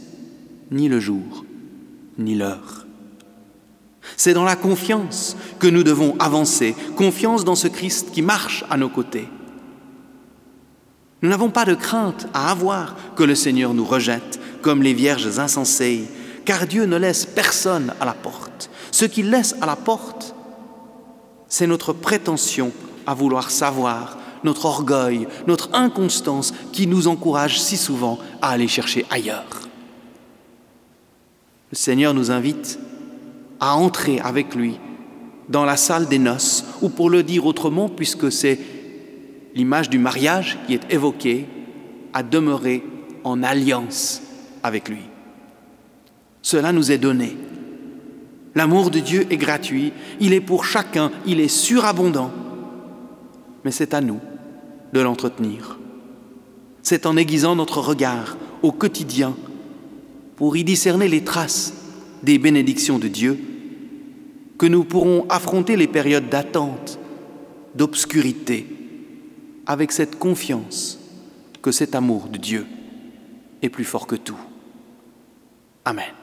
ni 0.72 0.88
le 0.88 1.00
jour 1.00 1.46
ni 2.18 2.36
l'heure. 2.36 2.87
C'est 4.18 4.34
dans 4.34 4.44
la 4.44 4.56
confiance 4.56 5.38
que 5.60 5.68
nous 5.68 5.84
devons 5.84 6.16
avancer, 6.18 6.76
confiance 6.96 7.46
dans 7.46 7.56
ce 7.56 7.68
Christ 7.68 8.12
qui 8.12 8.24
marche 8.24 8.66
à 8.70 8.76
nos 8.76 8.90
côtés. 8.90 9.30
Nous 11.22 11.30
n'avons 11.30 11.52
pas 11.52 11.66
de 11.66 11.76
crainte 11.76 12.28
à 12.34 12.50
avoir 12.50 12.96
que 13.16 13.24
le 13.24 13.36
Seigneur 13.36 13.76
nous 13.76 13.86
rejette 13.86 14.40
comme 14.64 14.82
les 14.82 14.94
vierges 14.94 15.38
insensées, 15.38 16.06
car 16.46 16.66
Dieu 16.66 16.86
ne 16.86 16.98
laisse 16.98 17.28
personne 17.28 17.94
à 18.02 18.06
la 18.06 18.14
porte. 18.14 18.72
Ce 18.92 19.06
qu'il 19.06 19.30
laisse 19.30 19.56
à 19.62 19.68
la 19.68 19.76
porte, 19.76 20.34
c'est 21.48 21.68
notre 21.68 21.94
prétention 21.94 22.72
à 23.06 23.14
vouloir 23.14 23.52
savoir, 23.52 24.18
notre 24.44 24.66
orgueil, 24.66 25.28
notre 25.46 25.70
inconstance 25.74 26.54
qui 26.74 26.88
nous 26.88 27.08
encourage 27.08 27.60
si 27.62 27.78
souvent 27.78 28.18
à 28.42 28.50
aller 28.50 28.68
chercher 28.68 29.06
ailleurs. 29.12 29.68
Le 31.72 31.78
Seigneur 31.78 32.14
nous 32.14 32.32
invite 32.32 32.80
à 33.60 33.76
entrer 33.76 34.20
avec 34.20 34.56
lui 34.56 34.80
dans 35.50 35.66
la 35.66 35.78
salle 35.78 36.08
des 36.08 36.20
noces, 36.20 36.66
ou 36.82 36.90
pour 36.90 37.10
le 37.10 37.24
dire 37.24 37.46
autrement, 37.46 37.88
puisque 37.90 38.32
c'est 38.32 38.60
l'image 39.56 39.90
du 39.90 39.98
mariage 39.98 40.58
qui 40.66 40.74
est 40.74 40.94
évoquée, 40.94 41.48
à 42.14 42.24
demeurer 42.24 42.84
en 43.24 43.44
alliance 43.44 44.22
avec 44.64 44.90
lui. 44.90 45.02
Cela 46.42 46.72
nous 46.72 46.92
est 46.92 46.98
donné. 46.98 47.38
L'amour 48.56 48.90
de 48.90 49.00
Dieu 49.00 49.28
est 49.30 49.38
gratuit, 49.38 49.94
il 50.20 50.34
est 50.34 50.42
pour 50.42 50.66
chacun, 50.66 51.12
il 51.26 51.40
est 51.40 51.48
surabondant, 51.48 52.32
mais 53.64 53.72
c'est 53.72 53.94
à 53.94 54.02
nous 54.02 54.20
de 54.94 55.00
l'entretenir. 55.00 55.78
C'est 56.82 57.06
en 57.06 57.18
aiguisant 57.18 57.56
notre 57.56 57.80
regard 57.80 58.38
au 58.64 58.72
quotidien 58.72 59.36
pour 60.38 60.58
y 60.58 60.64
discerner 60.64 61.08
les 61.08 61.24
traces 61.24 61.74
des 62.24 62.38
bénédictions 62.40 63.00
de 63.00 63.08
Dieu 63.08 63.38
que 64.58 64.66
nous 64.66 64.84
pourrons 64.84 65.26
affronter 65.30 65.76
les 65.76 65.88
périodes 65.88 66.30
d'attente 66.30 67.00
d'obscurité, 67.76 68.66
avec 69.68 69.92
cette 69.92 70.18
confiance 70.18 71.00
que 71.62 71.72
cet 71.72 71.94
amour 71.94 72.28
de 72.28 72.38
Dieu 72.38 72.66
est 73.62 73.70
plus 73.70 73.84
fort 73.84 74.08
que 74.08 74.16
tout. 74.16 74.40
Amen. 75.86 76.17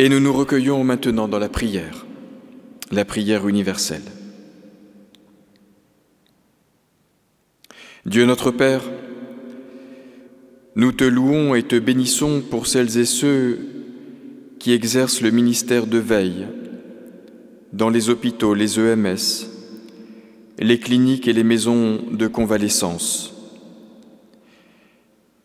Et 0.00 0.08
nous 0.08 0.18
nous 0.18 0.32
recueillons 0.32 0.82
maintenant 0.82 1.28
dans 1.28 1.38
la 1.38 1.50
prière, 1.50 2.06
la 2.90 3.04
prière 3.04 3.46
universelle. 3.46 4.00
Dieu 8.06 8.24
notre 8.24 8.50
Père, 8.50 8.80
nous 10.74 10.92
te 10.92 11.04
louons 11.04 11.54
et 11.54 11.64
te 11.64 11.78
bénissons 11.78 12.40
pour 12.40 12.66
celles 12.66 12.96
et 12.96 13.04
ceux 13.04 13.58
qui 14.58 14.72
exercent 14.72 15.20
le 15.20 15.32
ministère 15.32 15.86
de 15.86 15.98
veille 15.98 16.46
dans 17.74 17.90
les 17.90 18.08
hôpitaux, 18.08 18.54
les 18.54 18.80
EMS, 18.80 19.50
les 20.60 20.78
cliniques 20.78 21.28
et 21.28 21.34
les 21.34 21.44
maisons 21.44 22.00
de 22.10 22.26
convalescence. 22.26 23.34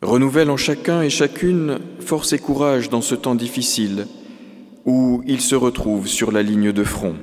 Renouvelle 0.01 0.49
en 0.49 0.55
chacun 0.55 1.01
et 1.01 1.09
chacune 1.09 1.79
force 1.99 2.31
et 2.31 2.39
courage 2.39 2.89
dans 2.89 3.01
ce 3.01 3.15
temps 3.15 3.35
difficile 3.35 4.07
où 4.85 5.23
ils 5.25 5.41
se 5.41 5.55
retrouvent 5.55 6.07
sur 6.07 6.31
la 6.31 6.43
ligne 6.43 6.71
de 6.71 6.83
front. 6.83 7.15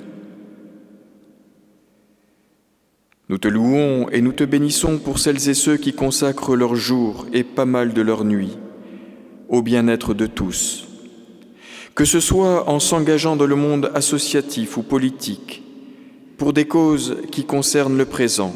Nous 3.28 3.38
te 3.38 3.48
louons 3.48 4.08
et 4.10 4.20
nous 4.20 4.32
te 4.32 4.44
bénissons 4.44 4.98
pour 4.98 5.18
celles 5.18 5.48
et 5.48 5.54
ceux 5.54 5.76
qui 5.76 5.94
consacrent 5.94 6.56
leur 6.56 6.74
jour 6.74 7.26
et 7.32 7.44
pas 7.44 7.64
mal 7.64 7.94
de 7.94 8.02
leur 8.02 8.24
nuit 8.24 8.58
au 9.48 9.62
bien-être 9.62 10.12
de 10.12 10.26
tous, 10.26 10.88
que 11.94 12.04
ce 12.04 12.20
soit 12.20 12.68
en 12.68 12.80
s'engageant 12.80 13.36
dans 13.36 13.46
le 13.46 13.54
monde 13.54 13.90
associatif 13.94 14.76
ou 14.76 14.82
politique, 14.82 15.62
pour 16.38 16.52
des 16.52 16.64
causes 16.64 17.18
qui 17.30 17.44
concernent 17.44 17.96
le 17.96 18.06
présent 18.06 18.54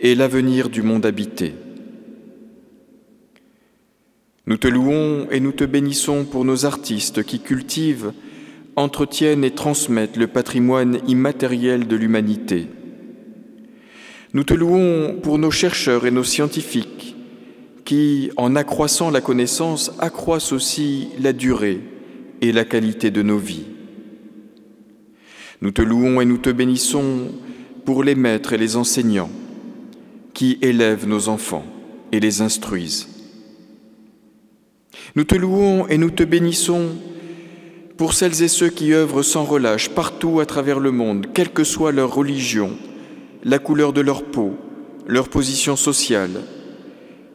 et 0.00 0.14
l'avenir 0.14 0.70
du 0.70 0.82
monde 0.82 1.04
habité. 1.04 1.54
Nous 4.46 4.58
te 4.58 4.68
louons 4.68 5.26
et 5.30 5.40
nous 5.40 5.52
te 5.52 5.64
bénissons 5.64 6.24
pour 6.24 6.44
nos 6.44 6.66
artistes 6.66 7.22
qui 7.22 7.40
cultivent, 7.40 8.12
entretiennent 8.76 9.42
et 9.42 9.52
transmettent 9.52 10.18
le 10.18 10.26
patrimoine 10.26 10.98
immatériel 11.06 11.86
de 11.86 11.96
l'humanité. 11.96 12.66
Nous 14.34 14.44
te 14.44 14.52
louons 14.52 15.18
pour 15.22 15.38
nos 15.38 15.50
chercheurs 15.50 16.06
et 16.06 16.10
nos 16.10 16.24
scientifiques 16.24 17.16
qui, 17.86 18.30
en 18.36 18.54
accroissant 18.56 19.10
la 19.10 19.22
connaissance, 19.22 19.92
accroissent 19.98 20.52
aussi 20.52 21.08
la 21.18 21.32
durée 21.32 21.80
et 22.42 22.52
la 22.52 22.64
qualité 22.64 23.10
de 23.10 23.22
nos 23.22 23.38
vies. 23.38 23.66
Nous 25.62 25.70
te 25.70 25.80
louons 25.80 26.20
et 26.20 26.26
nous 26.26 26.38
te 26.38 26.50
bénissons 26.50 27.30
pour 27.86 28.04
les 28.04 28.14
maîtres 28.14 28.52
et 28.52 28.58
les 28.58 28.76
enseignants 28.76 29.30
qui 30.34 30.58
élèvent 30.60 31.06
nos 31.06 31.28
enfants 31.28 31.64
et 32.12 32.20
les 32.20 32.42
instruisent. 32.42 33.13
Nous 35.16 35.24
te 35.24 35.34
louons 35.34 35.86
et 35.88 35.98
nous 35.98 36.10
te 36.10 36.22
bénissons 36.22 36.90
pour 37.96 38.12
celles 38.14 38.42
et 38.42 38.48
ceux 38.48 38.70
qui 38.70 38.92
œuvrent 38.92 39.22
sans 39.22 39.44
relâche 39.44 39.90
partout 39.90 40.40
à 40.40 40.46
travers 40.46 40.80
le 40.80 40.90
monde, 40.90 41.26
quelle 41.32 41.52
que 41.52 41.64
soit 41.64 41.92
leur 41.92 42.12
religion, 42.12 42.72
la 43.44 43.58
couleur 43.58 43.92
de 43.92 44.00
leur 44.00 44.24
peau, 44.24 44.56
leur 45.06 45.28
position 45.28 45.76
sociale, 45.76 46.40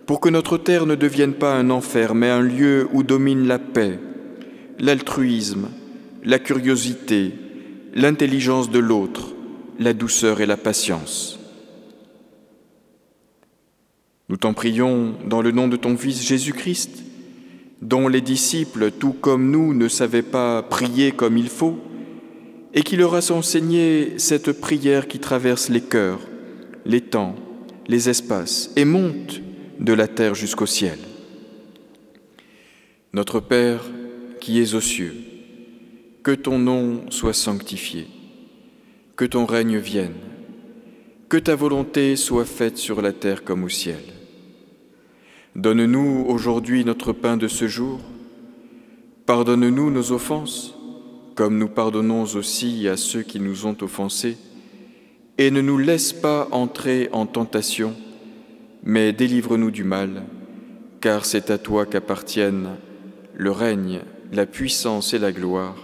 pour 0.06 0.20
que 0.20 0.30
notre 0.30 0.58
terre 0.58 0.86
ne 0.86 0.96
devienne 0.96 1.34
pas 1.34 1.54
un 1.54 1.70
enfer, 1.70 2.16
mais 2.16 2.30
un 2.30 2.42
lieu 2.42 2.90
où 2.92 3.04
domine 3.04 3.48
la 3.48 3.60
paix, 3.60 4.00
l'altruisme, 4.80 5.70
la 6.24 6.40
curiosité, 6.40 7.34
l'intelligence 7.94 8.70
de 8.70 8.80
l'autre, 8.80 9.34
la 9.80 9.94
douceur 9.94 10.42
et 10.42 10.46
la 10.46 10.58
patience. 10.58 11.40
Nous 14.28 14.38
t'en 14.38 14.54
prions 14.54 15.16
dans 15.26 15.42
le 15.42 15.52
nom 15.52 15.68
de 15.68 15.78
ton 15.78 15.98
Fils 15.98 16.22
Jésus-Christ, 16.22 17.04
dont 17.82 18.08
les 18.08 18.22
disciples, 18.22 18.92
tout 18.92 19.14
comme 19.14 19.52
nous, 19.52 19.74
ne 19.74 19.88
savaient 19.88 20.22
pas 20.22 20.62
prier 20.64 21.12
comme 21.12 21.38
il 21.38 21.50
faut, 21.50 21.78
et 22.74 22.84
qui 22.84 22.98
leur 22.98 23.16
a 23.16 23.32
enseigné 23.32 24.14
cette 24.18 24.52
prière 24.52 25.08
qui 25.08 25.20
traverse 25.20 25.70
les 25.70 25.82
cœurs, 25.82 26.20
les 26.86 27.02
temps, 27.02 27.36
les 27.88 28.10
espaces, 28.10 28.72
et 28.76 28.86
monte 28.86 29.42
de 29.80 29.94
la 29.94 30.08
terre 30.08 30.36
jusqu'au 30.36 30.66
ciel. 30.66 31.00
Notre 33.14 33.40
Père 33.40 33.84
qui 34.40 34.62
es 34.62 34.76
aux 34.76 34.82
cieux, 34.82 35.16
que 36.24 36.32
ton 36.32 36.60
nom 36.60 37.10
soit 37.10 37.34
sanctifié, 37.34 38.08
que 39.16 39.26
ton 39.26 39.46
règne 39.46 39.78
vienne, 39.78 40.16
que 41.28 41.38
ta 41.38 41.56
volonté 41.56 42.16
soit 42.16 42.46
faite 42.46 42.78
sur 42.78 43.02
la 43.02 43.14
terre 43.14 43.44
comme 43.44 43.64
au 43.64 43.70
ciel. 43.70 44.19
Donne-nous 45.60 46.24
aujourd'hui 46.30 46.86
notre 46.86 47.12
pain 47.12 47.36
de 47.36 47.50
ce 47.50 47.68
jour. 47.68 48.00
Pardonne-nous 49.26 49.92
nos 49.92 50.14
offenses, 50.14 50.74
comme 51.36 51.58
nous 51.58 51.68
pardonnons 51.68 52.24
aussi 52.24 52.88
à 52.88 52.96
ceux 52.96 53.24
qui 53.24 53.42
nous 53.42 53.66
ont 53.66 53.76
offensés. 53.82 54.38
Et 55.38 55.52
ne 55.52 55.60
nous 55.60 55.78
laisse 55.78 56.14
pas 56.14 56.48
entrer 56.52 57.10
en 57.12 57.26
tentation, 57.26 57.94
mais 58.84 59.12
délivre-nous 59.12 59.70
du 59.70 59.84
mal, 59.84 60.24
car 61.02 61.26
c'est 61.26 61.52
à 61.52 61.58
toi 61.58 61.86
qu'appartiennent 61.86 62.78
le 63.36 63.52
règne, 63.52 64.00
la 64.32 64.46
puissance 64.46 65.14
et 65.14 65.20
la 65.20 65.34
gloire 65.34 65.76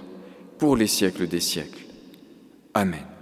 pour 0.57 0.77
les 0.77 0.87
siècles 0.87 1.27
des 1.27 1.41
siècles. 1.41 1.83
Amen. 2.73 3.14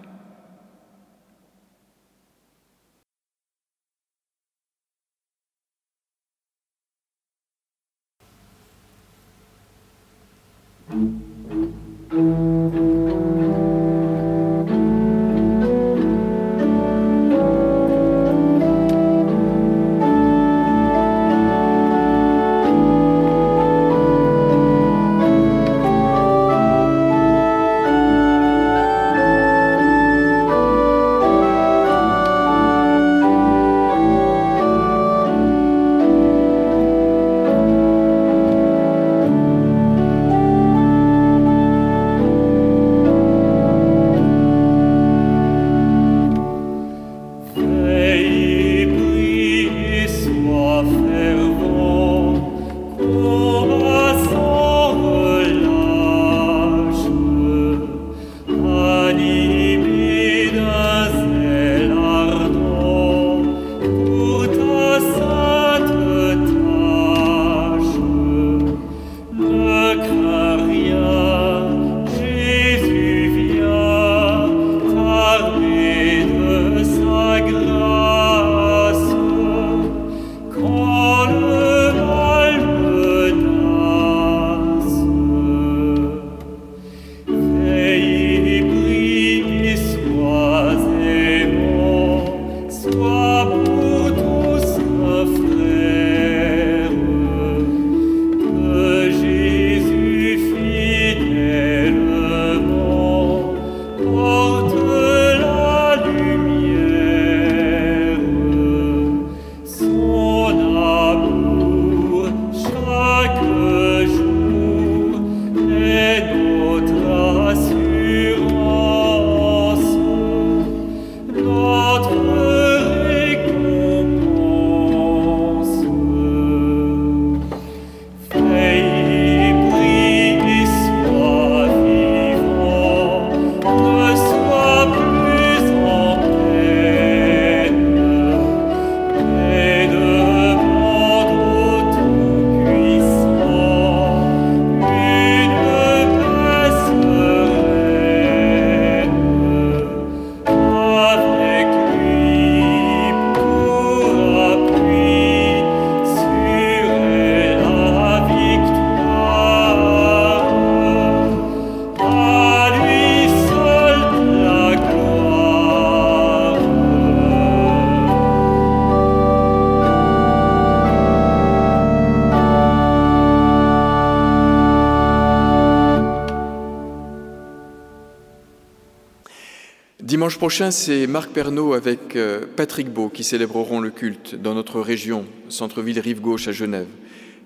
Prochain, 180.44 180.72
c'est 180.72 181.08
Marc 181.08 181.32
Pernaud 181.32 181.72
avec 181.72 182.18
euh, 182.18 182.42
Patrick 182.58 182.90
Beau 182.90 183.08
qui 183.08 183.24
célébreront 183.24 183.80
le 183.80 183.92
culte 183.92 184.36
dans 184.36 184.54
notre 184.54 184.82
région, 184.82 185.24
centre-ville 185.48 186.02
rive 186.02 186.20
gauche 186.20 186.50
à 186.50 186.52
Genève. 186.52 186.90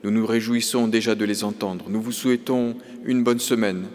Nous 0.04 0.10
nous 0.10 0.26
réjouissons 0.26 0.88
déjà 0.88 1.14
de 1.14 1.24
les 1.24 1.44
entendre. 1.44 1.86
Nous 1.90 2.02
vous 2.02 2.12
souhaitons 2.12 2.76
une 3.06 3.24
bonne 3.24 3.38
semaine. 3.38 3.86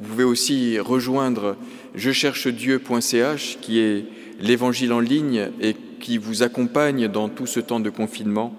Vous 0.00 0.08
pouvez 0.08 0.24
aussi 0.24 0.76
rejoindre 0.80 1.54
je 1.94 2.10
cherche 2.10 2.48
Dieu.ch 2.48 3.58
qui 3.60 3.78
est 3.78 4.06
l'évangile 4.40 4.92
en 4.92 4.98
ligne 4.98 5.50
et 5.60 5.76
qui 6.00 6.18
vous 6.18 6.42
accompagne 6.42 7.06
dans 7.06 7.28
tout 7.28 7.46
ce 7.46 7.60
temps 7.60 7.78
de 7.78 7.90
confinement 7.90 8.56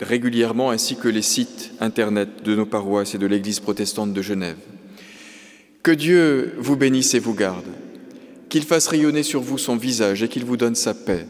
régulièrement 0.00 0.72
ainsi 0.72 0.96
que 0.96 1.06
les 1.06 1.22
sites 1.22 1.74
internet 1.78 2.42
de 2.44 2.56
nos 2.56 2.66
paroisses 2.66 3.14
et 3.14 3.18
de 3.18 3.26
l'Église 3.28 3.60
protestante 3.60 4.12
de 4.12 4.20
Genève. 4.20 4.58
Que 5.84 5.92
Dieu 5.92 6.54
vous 6.58 6.74
bénisse 6.74 7.14
et 7.14 7.20
vous 7.20 7.34
garde 7.34 7.68
qu'il 8.50 8.64
fasse 8.64 8.88
rayonner 8.88 9.22
sur 9.22 9.40
vous 9.40 9.56
son 9.56 9.76
visage 9.76 10.22
et 10.22 10.28
qu'il 10.28 10.44
vous 10.44 10.58
donne 10.58 10.74
sa 10.74 10.92
paix. 10.92 11.26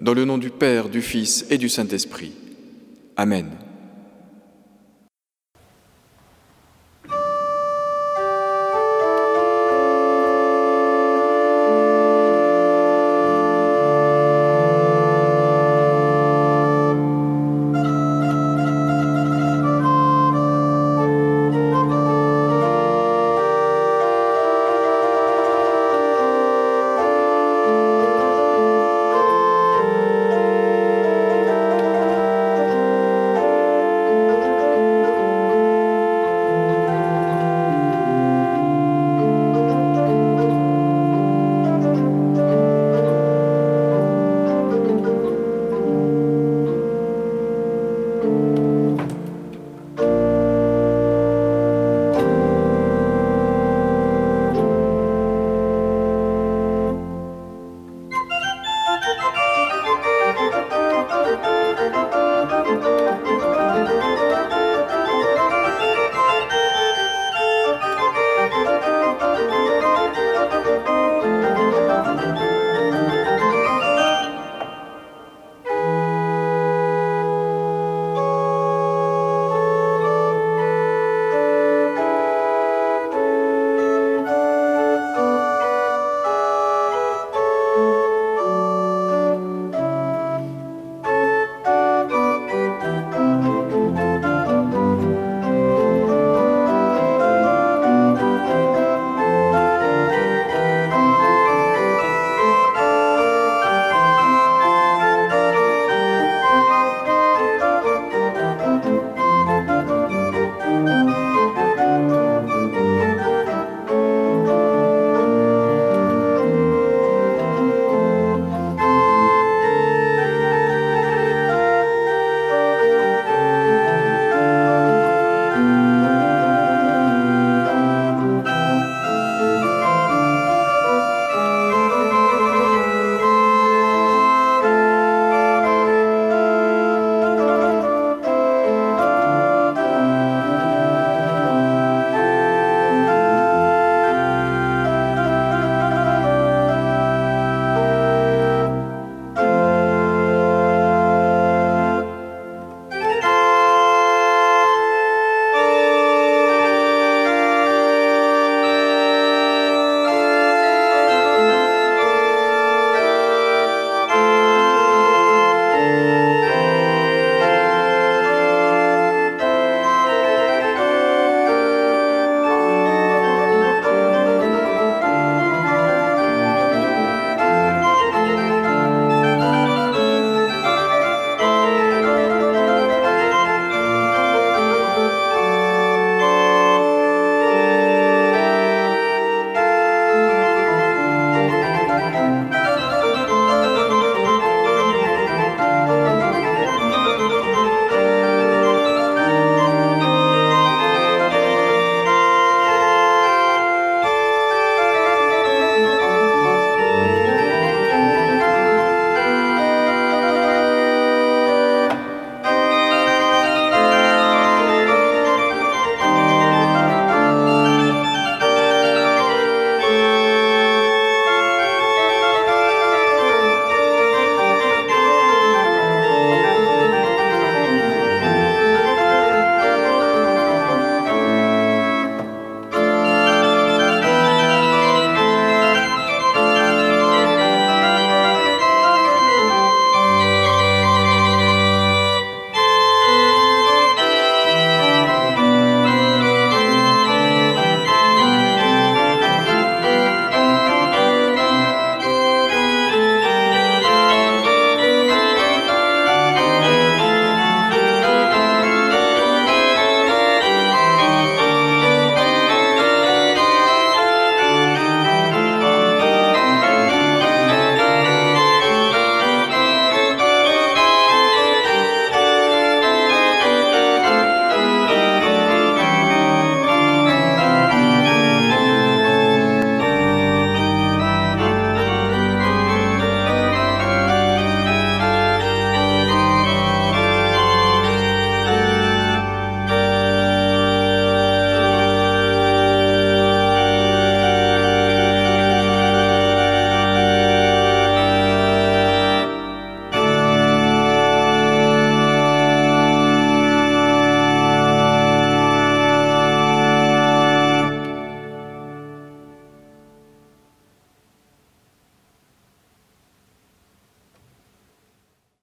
Dans 0.00 0.14
le 0.14 0.24
nom 0.24 0.38
du 0.38 0.50
Père, 0.50 0.88
du 0.88 1.02
Fils 1.02 1.44
et 1.50 1.58
du 1.58 1.68
Saint-Esprit. 1.68 2.32
Amen. 3.16 3.50